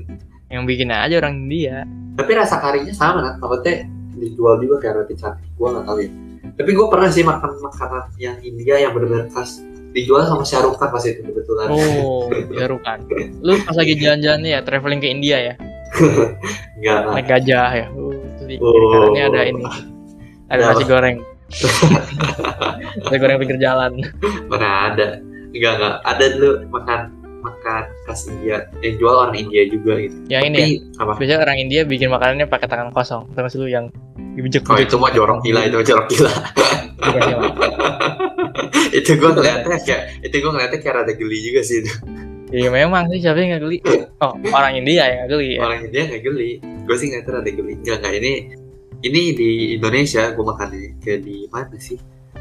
Yang 0.52 0.62
bikin 0.66 0.88
aja 0.88 1.14
orang 1.16 1.34
India. 1.40 1.86
tapi 2.12 2.30
rasa 2.34 2.58
karinya 2.58 2.90
sama 2.90 3.22
kan 3.22 3.34
maksudnya 3.38 3.86
dijual 4.12 4.58
juga 4.58 4.76
kayak 4.78 4.94
roti 4.98 5.14
canai 5.14 5.46
gue 5.46 5.68
nggak 5.68 5.84
tahu 5.84 5.98
ya 5.98 6.10
tapi 6.52 6.70
gue 6.70 6.86
pernah 6.86 7.08
sih 7.08 7.22
makan 7.22 7.50
makanan 7.56 8.04
yang 8.18 8.36
India 8.40 8.74
yang 8.76 8.92
benar-benar 8.92 9.30
khas 9.30 9.62
dijual 9.90 10.22
sama 10.22 10.44
Syarukan 10.44 10.86
pas 10.86 11.00
itu 11.02 11.18
kebetulan 11.18 11.66
Oh, 11.66 12.28
ya 12.52 12.68
kan. 12.78 12.98
Lu 13.40 13.56
pas 13.58 13.72
lagi 13.72 13.96
jalan-jalan 13.96 14.42
ya, 14.44 14.60
traveling 14.60 15.00
ke 15.00 15.08
India 15.08 15.36
ya? 15.40 15.54
Enggak 16.76 16.98
lah. 17.00 17.14
naik 17.16 17.26
gajah 17.26 17.70
ya 17.72 17.86
uh, 17.88 18.12
Oh. 18.60 19.14
ada 19.16 19.40
ini 19.44 19.62
ada 20.50 20.60
Ada 20.60 20.64
nasi 20.68 20.84
goreng 20.84 21.16
nasi 23.00 23.16
goreng 23.16 23.36
pinggir 23.38 23.58
jalan 23.58 23.92
Mana 24.46 24.68
ada. 24.88 25.06
Enggak 25.50 25.72
enggak. 25.76 25.94
Ada 26.04 26.24
dulu 26.32 26.50
makan 26.70 27.00
makan 27.40 27.82
khas 28.04 28.28
India 28.28 28.68
yang 28.78 28.94
jual 28.96 29.14
orang 29.16 29.32
India 29.34 29.64
juga 29.64 29.96
gitu. 29.96 30.12
yang 30.28 30.44
ini 30.44 30.56
ya 30.56 30.66
Tapi 30.92 31.00
apa? 31.00 31.12
biasanya 31.16 31.40
orang 31.40 31.58
India 31.58 31.80
bikin 31.82 32.08
makanannya 32.08 32.46
pakai 32.46 32.68
tangan 32.68 32.90
kosong 32.90 33.32
terus 33.32 33.56
lu 33.56 33.64
yang 33.64 33.88
dibejek 34.36 34.62
Oh 34.66 34.76
itu 34.76 34.94
mah 34.94 35.08
jorok 35.08 35.40
gila 35.40 35.64
itu 35.64 35.80
jorok 35.82 36.06
gila. 36.06 36.30
itu 38.92 39.10
gue 39.10 39.30
ngeliatnya 39.30 39.78
kayak 39.80 40.00
itu 40.20 40.34
gue 40.36 40.50
ngeliatnya 40.50 40.78
kayak 40.78 40.94
rada 40.96 41.12
geli 41.12 41.38
juga 41.40 41.60
sih 41.62 41.80
itu. 41.80 41.92
Iya 42.50 42.68
memang 42.68 43.06
sih 43.08 43.22
siapa 43.22 43.38
yang 43.38 43.54
nggak 43.54 43.62
geli 43.62 43.78
oh 44.20 44.32
orang 44.50 44.72
India 44.76 45.06
yang 45.06 45.16
nggak 45.18 45.30
geli 45.30 45.48
ya 45.50 45.60
Orang 45.62 45.80
India 45.82 46.02
nggak 46.06 46.22
geli. 46.22 46.50
Gue 46.84 46.94
sih 46.94 47.06
ngeliatnya 47.08 47.32
rada 47.32 47.50
geli. 47.50 47.72
Enggak 47.74 47.96
enggak 47.96 48.14
ini 48.16 48.32
ini 49.00 49.32
di 49.32 49.48
Indonesia 49.74 50.28
gue 50.28 50.44
makannya 50.44 50.98
kayak 50.98 51.20
di 51.22 51.46
mana 51.46 51.76
sih? 51.76 51.96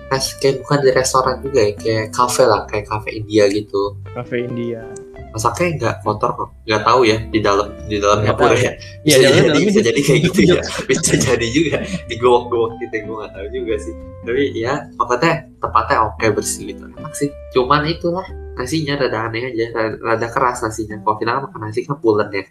Kas 0.05 0.33
kayak 0.35 0.61
bukan 0.61 0.79
di 0.81 0.89
restoran 0.91 1.37
juga 1.39 1.59
ya, 1.61 1.73
kayak 1.73 2.05
kafe 2.09 2.43
lah, 2.43 2.65
kayak 2.65 2.85
kafe 2.85 3.09
India 3.15 3.45
gitu. 3.47 3.93
kafe 4.09 4.43
India 4.43 4.81
Masaknya 5.29 5.67
nggak 5.77 5.95
kotor 6.01 6.31
kok, 6.33 6.49
nggak 6.65 6.81
tahu 6.83 7.05
ya 7.05 7.21
di 7.23 7.37
dalam 7.37 7.69
di 7.85 8.01
dalam 8.01 8.25
Nggak 8.25 8.33
dapur 8.33 8.49
tahu. 8.49 8.57
ya. 8.57 8.71
Iya, 8.73 8.73
Bisa 9.05 9.13
dalamnya- 9.15 9.29
jadi, 9.29 9.45
dalamnya 9.45 9.67
bisa 9.69 9.79
di- 9.79 9.85
jadi 9.85 10.01
kayak 10.01 10.21
gitu 10.25 10.41
ya. 10.41 10.61
Bisa 10.89 11.13
jadi 11.15 11.47
juga 11.47 11.77
digowok-gowok 12.09 12.69
gitu, 12.79 12.95
gue 12.99 13.15
nggak 13.15 13.31
tahu 13.31 13.47
juga 13.53 13.73
sih. 13.77 13.93
Tapi 14.19 14.43
ya 14.51 14.73
pokoknya 14.97 15.31
tempatnya 15.59 15.97
oke 16.03 16.25
bersih 16.33 16.63
gitu, 16.67 16.83
enak 16.89 17.13
sih. 17.13 17.29
Cuman 17.53 17.81
itulah 17.85 18.25
nasinya 18.57 18.93
rada 18.97 19.19
aneh 19.29 19.41
aja, 19.47 19.65
rada, 19.69 19.95
rada 20.01 20.27
keras 20.27 20.57
nasinya. 20.59 20.97
Kalau 20.97 21.15
kita 21.15 21.29
kan 21.29 21.41
makan 21.45 21.59
nasi 21.61 21.79
kan 21.85 21.97
pulen 21.97 22.29
ya. 22.29 22.43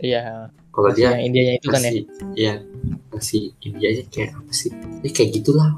iya 0.00 0.24
Kalau 0.70 0.90
dia 0.94 1.18
yang 1.18 1.22
Indianya 1.30 1.54
itu 1.58 1.66
kan 1.66 1.80
ya 1.82 1.92
iya 2.38 2.54
nasi 3.10 3.50
Indianya 3.62 4.06
kayak 4.08 4.38
apa 4.38 4.52
sih? 4.54 4.70
Ini 4.72 5.10
kayak 5.10 5.30
gitulah. 5.42 5.68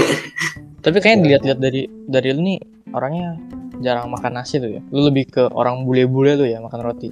tapi 0.84 1.00
kayaknya 1.00 1.20
dilihat-lihat 1.24 1.58
dari 1.58 1.82
dari 2.04 2.28
lu 2.36 2.40
nih 2.44 2.58
orangnya 2.92 3.40
jarang 3.80 4.12
makan 4.12 4.36
nasi 4.36 4.60
tuh 4.60 4.68
ya 4.68 4.82
lu 4.92 5.08
lebih 5.08 5.32
ke 5.32 5.42
orang 5.50 5.88
bule-bule 5.88 6.36
lu 6.36 6.44
ya 6.44 6.60
makan 6.60 6.80
roti 6.84 7.08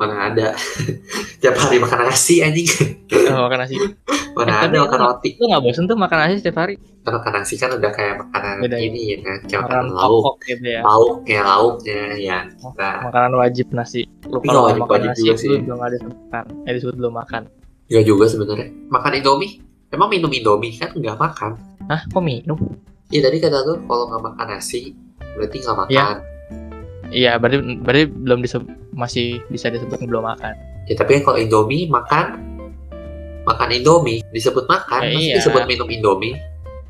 Mana 0.00 0.32
ada 0.32 0.56
tiap 1.40 1.54
hari 1.54 1.76
makan 1.76 2.08
nasi 2.08 2.40
anjing. 2.40 2.64
oh, 3.28 3.44
makan 3.44 3.58
nasi 3.60 3.76
Mana 4.36 4.64
Eh, 4.64 4.72
ada 4.72 4.76
makan 4.80 5.00
roti. 5.02 5.36
lu 5.36 5.44
nggak 5.44 5.60
bosen 5.60 5.84
tuh 5.84 5.92
makan 5.94 6.18
nasi 6.18 6.34
setiap 6.38 6.56
hari 6.58 6.80
Karena 7.00 7.18
makan 7.18 7.32
nasi 7.34 7.54
kan 7.54 7.70
udah 7.70 7.90
kayak 7.90 8.14
makanan 8.18 8.54
Beda 8.60 8.74
ya? 8.74 8.80
ini 8.80 9.00
ya 9.04 9.18
kan, 9.20 9.36
kayak 9.44 9.60
makanan 9.60 9.84
makanan 9.84 9.86
lauk. 9.92 10.16
pokok 10.16 10.34
gitu 10.46 10.64
ya 10.64 10.80
Lauknya, 10.80 11.40
lauknya 11.42 12.00
ya. 12.16 12.38
Nah, 12.72 12.96
makanan 13.04 13.32
wajib 13.36 13.66
nasi 13.70 14.00
lu 14.24 14.38
kalau 14.38 14.60
nggak 14.62 14.78
makan 14.78 14.88
wajib-wajib 14.88 15.10
nasi 15.10 15.20
juga 15.20 15.34
sih. 15.36 15.48
belum 15.60 15.80
ada 15.80 15.96
makan 16.00 16.44
eh 16.62 16.72
disebut 16.72 16.96
belum 16.96 17.14
makan 17.14 17.42
Enggak 17.84 18.04
juga 18.06 18.24
sebenarnya. 18.24 18.68
Makan 18.86 19.12
Indomie? 19.12 19.52
Emang 19.90 20.08
minum 20.08 20.30
Indomie 20.30 20.72
kan 20.72 20.90
nggak 20.92 21.16
makan? 21.16 21.58
Hah, 21.84 22.00
kok 22.04 22.22
minum? 22.22 22.54
Iya 23.10 23.26
tadi 23.26 23.36
kata 23.36 23.58
lu 23.60 23.82
kalau 23.84 24.06
nggak 24.06 24.22
makan 24.24 24.46
nasi 24.48 24.94
berarti 25.34 25.56
nggak 25.58 25.76
makan. 25.76 25.90
Iya. 25.90 26.06
Iya, 27.10 27.36
berarti 27.36 27.58
berarti 27.76 28.04
belum 28.06 28.38
disebut 28.40 28.70
masih 28.92 29.42
bisa 29.46 29.66
disebut 29.66 29.98
belum 30.00 30.24
makan. 30.24 30.54
Ya 30.86 30.94
tapi 30.94 31.20
kalau 31.20 31.36
Indomie 31.36 31.86
makan 31.86 32.38
makan 33.42 33.68
Indomie 33.70 34.22
disebut 34.30 34.66
makan, 34.66 35.00
Ya, 35.02 35.10
iya. 35.10 35.34
disebut 35.36 35.66
minum 35.66 35.86
Indomie? 35.86 36.38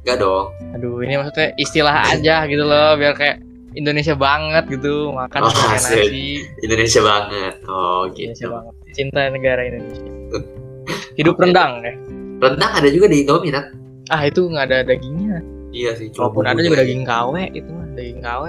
Enggak 0.00 0.20
dong. 0.20 0.52
Aduh, 0.72 1.00
ini 1.00 1.16
maksudnya 1.16 1.52
istilah 1.56 2.04
aja 2.06 2.44
gitu 2.44 2.64
loh, 2.64 2.96
biar 2.96 3.12
kayak 3.12 3.40
Indonesia 3.70 4.12
banget 4.12 4.64
gitu, 4.68 5.12
makan 5.12 5.40
Oh, 5.40 5.52
nasi. 5.52 6.42
Indonesia 6.58 7.00
banget. 7.00 7.54
Oh 7.64 8.08
Indonesia 8.08 8.44
gitu. 8.44 8.52
banget. 8.52 8.74
Cinta 8.92 9.20
negara 9.28 9.60
Indonesia. 9.62 10.08
Hidup 11.18 11.36
rendang 11.36 11.80
ya. 11.80 11.92
Rendang 12.40 12.72
ada 12.72 12.88
juga 12.88 13.06
di 13.06 13.22
Indomie 13.22 13.52
kan? 13.52 13.64
Ah, 14.08 14.26
itu 14.26 14.42
nggak 14.42 14.64
ada 14.66 14.78
dagingnya. 14.82 15.38
Iya 15.70 15.94
sih. 15.94 16.10
Cuma 16.10 16.28
Walaupun 16.28 16.44
ada 16.44 16.58
juga 16.58 16.82
daging 16.82 17.04
KW 17.06 17.34
itu 17.54 17.70
mah, 17.70 17.86
daging 17.94 18.20
KW. 18.20 18.44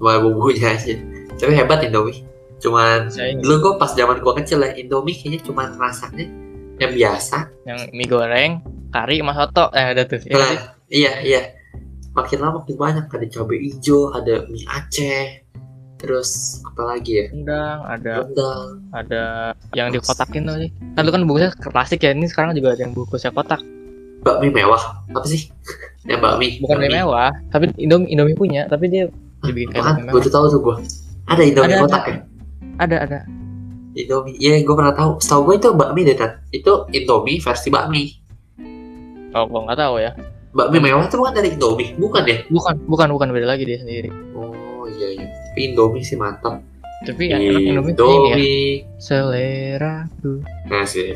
Cuma 0.00 0.16
bumbunya 0.16 0.72
aja. 0.72 0.96
Tapi 1.36 1.52
hebat 1.52 1.84
Indomie. 1.84 2.24
Cuman 2.56 3.08
ini 3.12 3.40
dulu 3.40 3.54
gue 3.60 3.72
pas 3.76 3.92
zaman 3.92 4.20
gue 4.20 4.32
kecil 4.40 4.60
ya 4.60 4.72
Indomie 4.74 5.12
kayaknya 5.12 5.40
cuma 5.44 5.68
rasanya 5.70 6.24
yang 6.76 6.92
biasa. 6.92 7.38
yang 7.64 7.78
mie 7.92 8.08
goreng, 8.08 8.64
kari 8.88 9.20
sama 9.20 9.32
soto. 9.36 9.68
Eh, 9.72 9.92
ada 9.92 10.02
tuh. 10.04 10.20
Ya, 10.24 10.36
Nah, 10.36 10.52
iya 10.88 11.12
iya. 11.20 11.42
Makin 12.10 12.40
lama 12.40 12.64
makin 12.64 12.74
banyak 12.74 13.04
ada 13.06 13.26
cabai 13.28 13.60
hijau, 13.60 14.10
ada 14.10 14.44
mie 14.48 14.64
Aceh, 14.66 15.44
terus 15.96 16.58
apa 16.64 16.96
lagi 16.96 17.20
ya? 17.20 17.24
rendang, 17.30 17.78
ada 17.86 18.12
Rendang. 18.24 18.66
ada 18.90 19.22
yang 19.72 19.92
dikotakin 19.92 20.42
tuh 20.42 20.56
sih. 20.58 20.70
Kan 20.96 21.02
lu 21.04 21.12
kan 21.12 21.22
bungkusnya 21.22 21.52
klasik 21.60 22.00
ya, 22.00 22.10
ini 22.10 22.26
sekarang 22.26 22.52
juga 22.52 22.72
ada 22.74 22.82
yang 22.82 22.92
bungkusnya 22.92 23.30
kotak. 23.30 23.60
Bakmi 24.20 24.48
mewah. 24.50 25.00
Apa 25.12 25.24
sih? 25.24 25.48
yang 26.10 26.20
bakmi. 26.20 26.60
Bukan 26.60 26.76
bakmi. 26.76 26.92
mewah, 26.92 27.30
tapi 27.48 27.72
Indomie 27.76 28.08
Indomie 28.10 28.34
punya, 28.34 28.64
tapi 28.66 28.88
dia 28.88 29.08
dibikin 29.44 29.72
kayak 29.72 30.08
Gue 30.10 30.20
tuh 30.20 30.32
tahu 30.32 30.44
tuh 30.50 30.60
gue. 30.60 30.76
Ada 31.30 31.42
Indomie 31.46 31.74
Ada, 31.76 31.82
kotak 31.86 32.04
ya? 32.06 32.16
Ada 32.80 32.96
ada. 33.06 33.18
Indomie. 33.94 34.36
Iya, 34.38 34.62
gue 34.62 34.74
pernah 34.74 34.94
tahu. 34.94 35.18
Setahu 35.18 35.40
gue 35.50 35.54
itu 35.58 35.68
bakmi 35.74 36.00
deh, 36.06 36.16
Tat. 36.18 36.42
Itu 36.50 36.86
Indomie 36.90 37.38
versi 37.42 37.68
bakmi. 37.70 38.04
Oh, 39.30 39.46
gua 39.46 39.70
nggak 39.70 39.78
tahu 39.78 39.94
ya. 40.02 40.10
Bakmi 40.50 40.82
mewah 40.82 41.06
itu 41.06 41.14
bukan 41.14 41.32
dari 41.38 41.54
Indomie, 41.54 41.94
bukan 41.94 42.22
ya? 42.26 42.42
Bukan, 42.50 42.74
bukan, 42.90 43.08
bukan 43.14 43.28
beda 43.30 43.46
lagi 43.46 43.62
dia 43.62 43.78
sendiri. 43.78 44.10
Oh 44.34 44.90
iya 44.90 45.14
iya. 45.14 45.26
Tapi 45.30 45.70
Indomie 45.70 46.02
sih 46.02 46.18
mantap. 46.18 46.58
Tapi 47.06 47.30
yang 47.30 47.38
enak 47.38 47.62
Indomie 47.62 47.94
kayak 47.94 48.02
ini 48.02 48.10
ya. 48.10 48.18
Indomie. 48.18 48.70
Selera 48.98 49.94
tuh. 50.18 50.42
Nah 50.66 50.82
sih. 50.82 51.14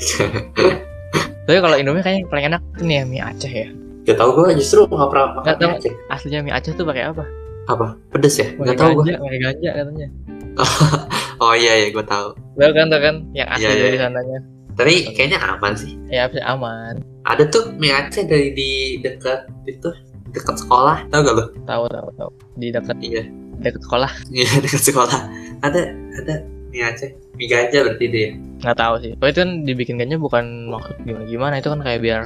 Tapi 1.51 1.59
kalau 1.59 1.77
Indomie 1.77 2.01
kayaknya 2.07 2.21
yang 2.23 2.31
paling 2.31 2.47
enak 2.55 2.61
tuh 2.79 2.85
nih 2.87 2.97
ya 2.97 3.05
mie 3.05 3.23
Aceh 3.27 3.53
ya. 3.53 3.69
Gak 4.05 4.17
tau 4.21 4.31
gue 4.37 4.47
justru 4.55 4.87
nggak 4.87 5.11
pernah 5.11 5.27
makan 5.35 5.43
Nggak 5.43 5.57
tahu. 5.59 5.67
mie 5.67 5.77
Aceh. 5.83 5.93
Aslinya 6.15 6.41
mie 6.47 6.55
Aceh 6.55 6.73
tuh 6.79 6.87
pakai 6.87 7.03
apa? 7.11 7.25
Apa? 7.65 7.97
Pedes 8.11 8.37
ya? 8.37 8.49
Pakai 8.55 8.67
Gak 8.67 8.77
tau 8.77 8.91
gue. 8.95 9.15
pakai 9.17 9.39
ganja 9.41 9.71
katanya. 9.73 10.09
Oh 11.43 11.51
iya 11.51 11.83
iya 11.83 11.89
gue 11.91 12.05
tahu. 12.07 12.31
Tahu 12.55 12.71
kan, 12.73 12.87
tahu 12.87 13.01
kan 13.03 13.17
yang 13.35 13.51
asli 13.51 13.67
Iya, 13.67 13.71
iya, 13.75 13.83
dari 13.83 13.97
iya. 13.99 14.03
sananya. 14.07 14.39
Tapi 14.75 14.93
kayaknya 15.15 15.39
aman 15.43 15.73
sih. 15.75 15.93
Ya 16.07 16.31
aman. 16.47 17.03
Ada 17.27 17.51
tuh 17.51 17.75
mie 17.75 17.91
Aceh 17.91 18.23
dari 18.23 18.55
di 18.55 18.71
dekat 19.03 19.51
itu 19.67 19.91
dekat 20.31 20.63
sekolah. 20.63 21.03
Tahu 21.11 21.21
gak 21.27 21.35
lo? 21.35 21.45
Tahu 21.67 21.85
tahu 21.91 22.09
tahu. 22.15 22.31
Di 22.55 22.71
dekat 22.71 22.97
Iya. 23.03 23.23
dekat 23.59 23.83
sekolah. 23.83 24.11
Iya 24.31 24.51
dekat 24.65 24.83
sekolah. 24.85 25.19
Ada 25.67 25.91
ada 26.23 26.35
mie 26.71 26.87
Aceh. 26.87 27.11
Mie 27.35 27.51
ganja 27.51 27.83
berarti 27.83 28.05
deh. 28.07 28.29
Nggak 28.63 28.77
tahu 28.79 28.95
sih. 29.03 29.13
Tapi 29.19 29.31
itu 29.35 29.41
kan 29.43 29.51
dibikin 29.67 29.97
ganja 29.99 30.17
bukan 30.17 30.45
maksud 30.71 30.95
gimana 31.03 31.25
gimana. 31.27 31.55
Itu 31.59 31.69
kan 31.75 31.81
kayak 31.83 31.99
biar 31.99 32.23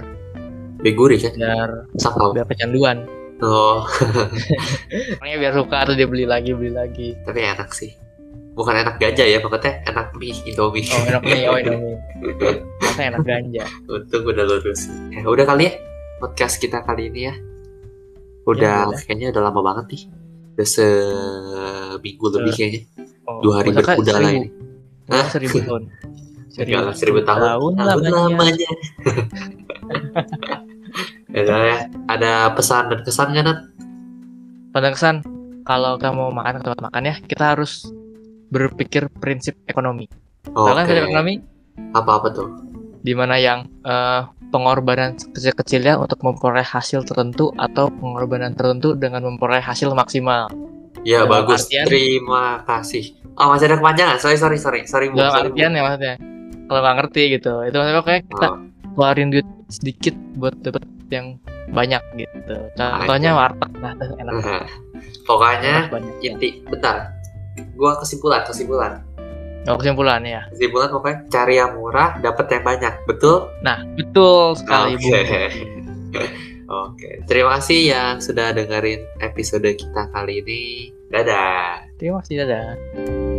Beguri 0.78 1.16
kan? 1.16 1.32
biar 1.34 1.70
Sakau. 1.96 2.36
biar 2.36 2.44
kecanduan. 2.44 3.08
Oh, 3.38 3.86
Orangnya 5.18 5.38
biar 5.38 5.52
suka 5.54 5.86
atau 5.86 5.94
dia 5.94 6.04
beli 6.04 6.26
lagi 6.26 6.50
beli 6.50 6.74
lagi. 6.74 7.14
tapi 7.22 7.38
enak 7.40 7.70
sih. 7.70 7.94
Bukan 8.52 8.74
enak 8.74 8.98
ganja 8.98 9.22
ya, 9.22 9.38
pokoknya 9.38 9.86
enak 9.86 10.10
mie 10.14 10.34
Indomie. 10.42 10.82
Oh 10.90 11.02
enak 11.06 11.22
nih, 11.22 11.46
oh 11.46 11.54
Indomie. 11.54 11.94
Masa 12.82 13.02
enak 13.06 13.22
ganja. 13.22 13.62
Untung 13.86 14.26
udah 14.26 14.42
lurus. 14.42 14.90
Ya 15.14 15.22
udah 15.22 15.46
kali 15.46 15.70
ya 15.70 15.72
podcast 16.18 16.58
kita 16.58 16.82
kali 16.82 17.06
ini 17.06 17.30
ya. 17.30 17.34
Udah 18.42 18.58
Ya, 18.58 18.90
udah. 18.90 18.98
kayaknya 19.06 19.30
udah 19.30 19.42
lama 19.46 19.60
banget 19.62 19.84
nih. 19.94 20.02
Udah 20.58 20.66
seminggu 20.66 22.26
lebih 22.34 22.52
kayaknya. 22.52 22.80
Oh, 23.22 23.38
Dua 23.38 23.62
hari 23.62 23.70
berkuda 23.70 24.12
lah 24.18 24.30
ini. 24.34 24.50
Maksudnya 25.06 25.30
seribu 25.30 25.56
tahun. 25.62 25.82
Enggak 26.58 26.96
seribu 26.98 27.20
tahun. 27.22 27.38
tahun 27.38 27.72
Tahun 27.78 27.86
lamanya. 27.86 28.10
lamanya. 28.34 28.70
ya 31.34 31.40
udah 31.46 31.58
ya. 31.62 31.78
Ada 32.08 32.52
pesan 32.52 32.88
dan 32.88 33.00
kesan 33.02 33.26
nggak 33.30 33.44
Nat? 33.44 33.58
Pada 34.70 34.88
kesan 34.90 35.20
kalau 35.62 35.96
kita 35.96 36.10
mau 36.10 36.28
makan 36.30 36.56
ke 36.56 36.64
tempat 36.64 36.80
makan 36.82 37.02
ya, 37.04 37.14
kita 37.20 37.44
harus 37.52 37.84
berpikir 38.48 39.12
prinsip 39.12 39.60
ekonomi. 39.64 40.08
Kan 40.42 40.56
Oke. 40.56 40.88
prinsip 40.88 41.04
ekonomi? 41.06 41.34
Apa-apa 41.92 42.32
tuh? 42.32 42.48
Di 42.98 43.12
mana 43.12 43.36
yang 43.36 43.68
eh, 43.84 44.20
pengorbanan 44.48 45.14
kecil-kecilnya 45.14 45.96
untuk 45.96 46.18
memperoleh 46.18 46.64
hasil 46.64 47.04
tertentu 47.04 47.52
atau 47.54 47.88
pengorbanan 47.90 48.52
tertentu 48.52 48.96
dengan 48.96 49.22
memperoleh 49.24 49.60
hasil 49.60 49.92
maksimal. 49.92 50.48
Ya 51.04 51.22
Dalam 51.22 51.44
bagus. 51.44 51.68
artian- 51.68 51.86
Terima 51.86 52.64
kasih. 52.64 53.04
Oh 53.36 53.52
masih 53.52 53.68
ada 53.68 53.76
kepanjangan. 53.76 54.16
Sorry 54.18 54.34
sorry 54.34 54.56
sorry 54.56 54.80
sorry. 54.84 55.06
Bu. 55.08 55.14
Dalam 55.14 55.30
Sorry, 55.30 55.44
Bu. 55.44 55.54
artian 55.54 55.70
ya 55.70 55.82
maksudnya. 55.84 56.14
Kalau 56.64 56.80
nggak 56.82 56.96
ngerti 56.98 57.22
gitu, 57.30 57.52
itu 57.62 57.76
maksudnya 57.76 58.02
kayak 58.02 58.22
kita 58.26 58.46
Oh, 58.46 58.56
keluarin 58.92 59.28
duit 59.30 59.46
sedikit 59.68 60.12
buat 60.34 60.52
dapet 60.58 60.84
yang 61.08 61.36
banyak 61.68 62.00
gitu. 62.16 62.56
Contohnya 62.76 63.36
warteg 63.36 63.72
lah, 63.80 63.92
tuh 63.96 64.16
enak. 64.16 64.34
Pokoknya 65.24 65.88
enak 65.88 65.92
banyak. 65.92 66.14
inti 66.24 66.48
bentar. 66.64 67.12
Gua 67.76 67.98
kesimpulan 68.00 68.46
kesimpulan. 68.48 69.04
Oh, 69.68 69.76
kesimpulan 69.76 70.24
ya. 70.24 70.48
Kesimpulan 70.48 70.88
pokoknya 70.88 71.18
cari 71.28 71.54
yang 71.60 71.76
murah, 71.76 72.16
dapat 72.24 72.46
yang 72.56 72.64
banyak. 72.64 72.94
Betul? 73.04 73.52
Nah, 73.60 73.84
betul 73.98 74.56
sekali 74.56 74.96
Oke. 74.96 75.02
Bu. 75.04 75.10
Oke. 76.88 77.10
Terima 77.28 77.60
kasih 77.60 77.80
yang 77.92 78.14
sudah 78.20 78.56
dengerin 78.56 79.04
episode 79.20 79.68
kita 79.68 80.08
kali 80.12 80.40
ini. 80.40 80.92
Dadah. 81.08 81.84
Terima 82.00 82.20
kasih, 82.24 82.44
dadah. 82.44 83.36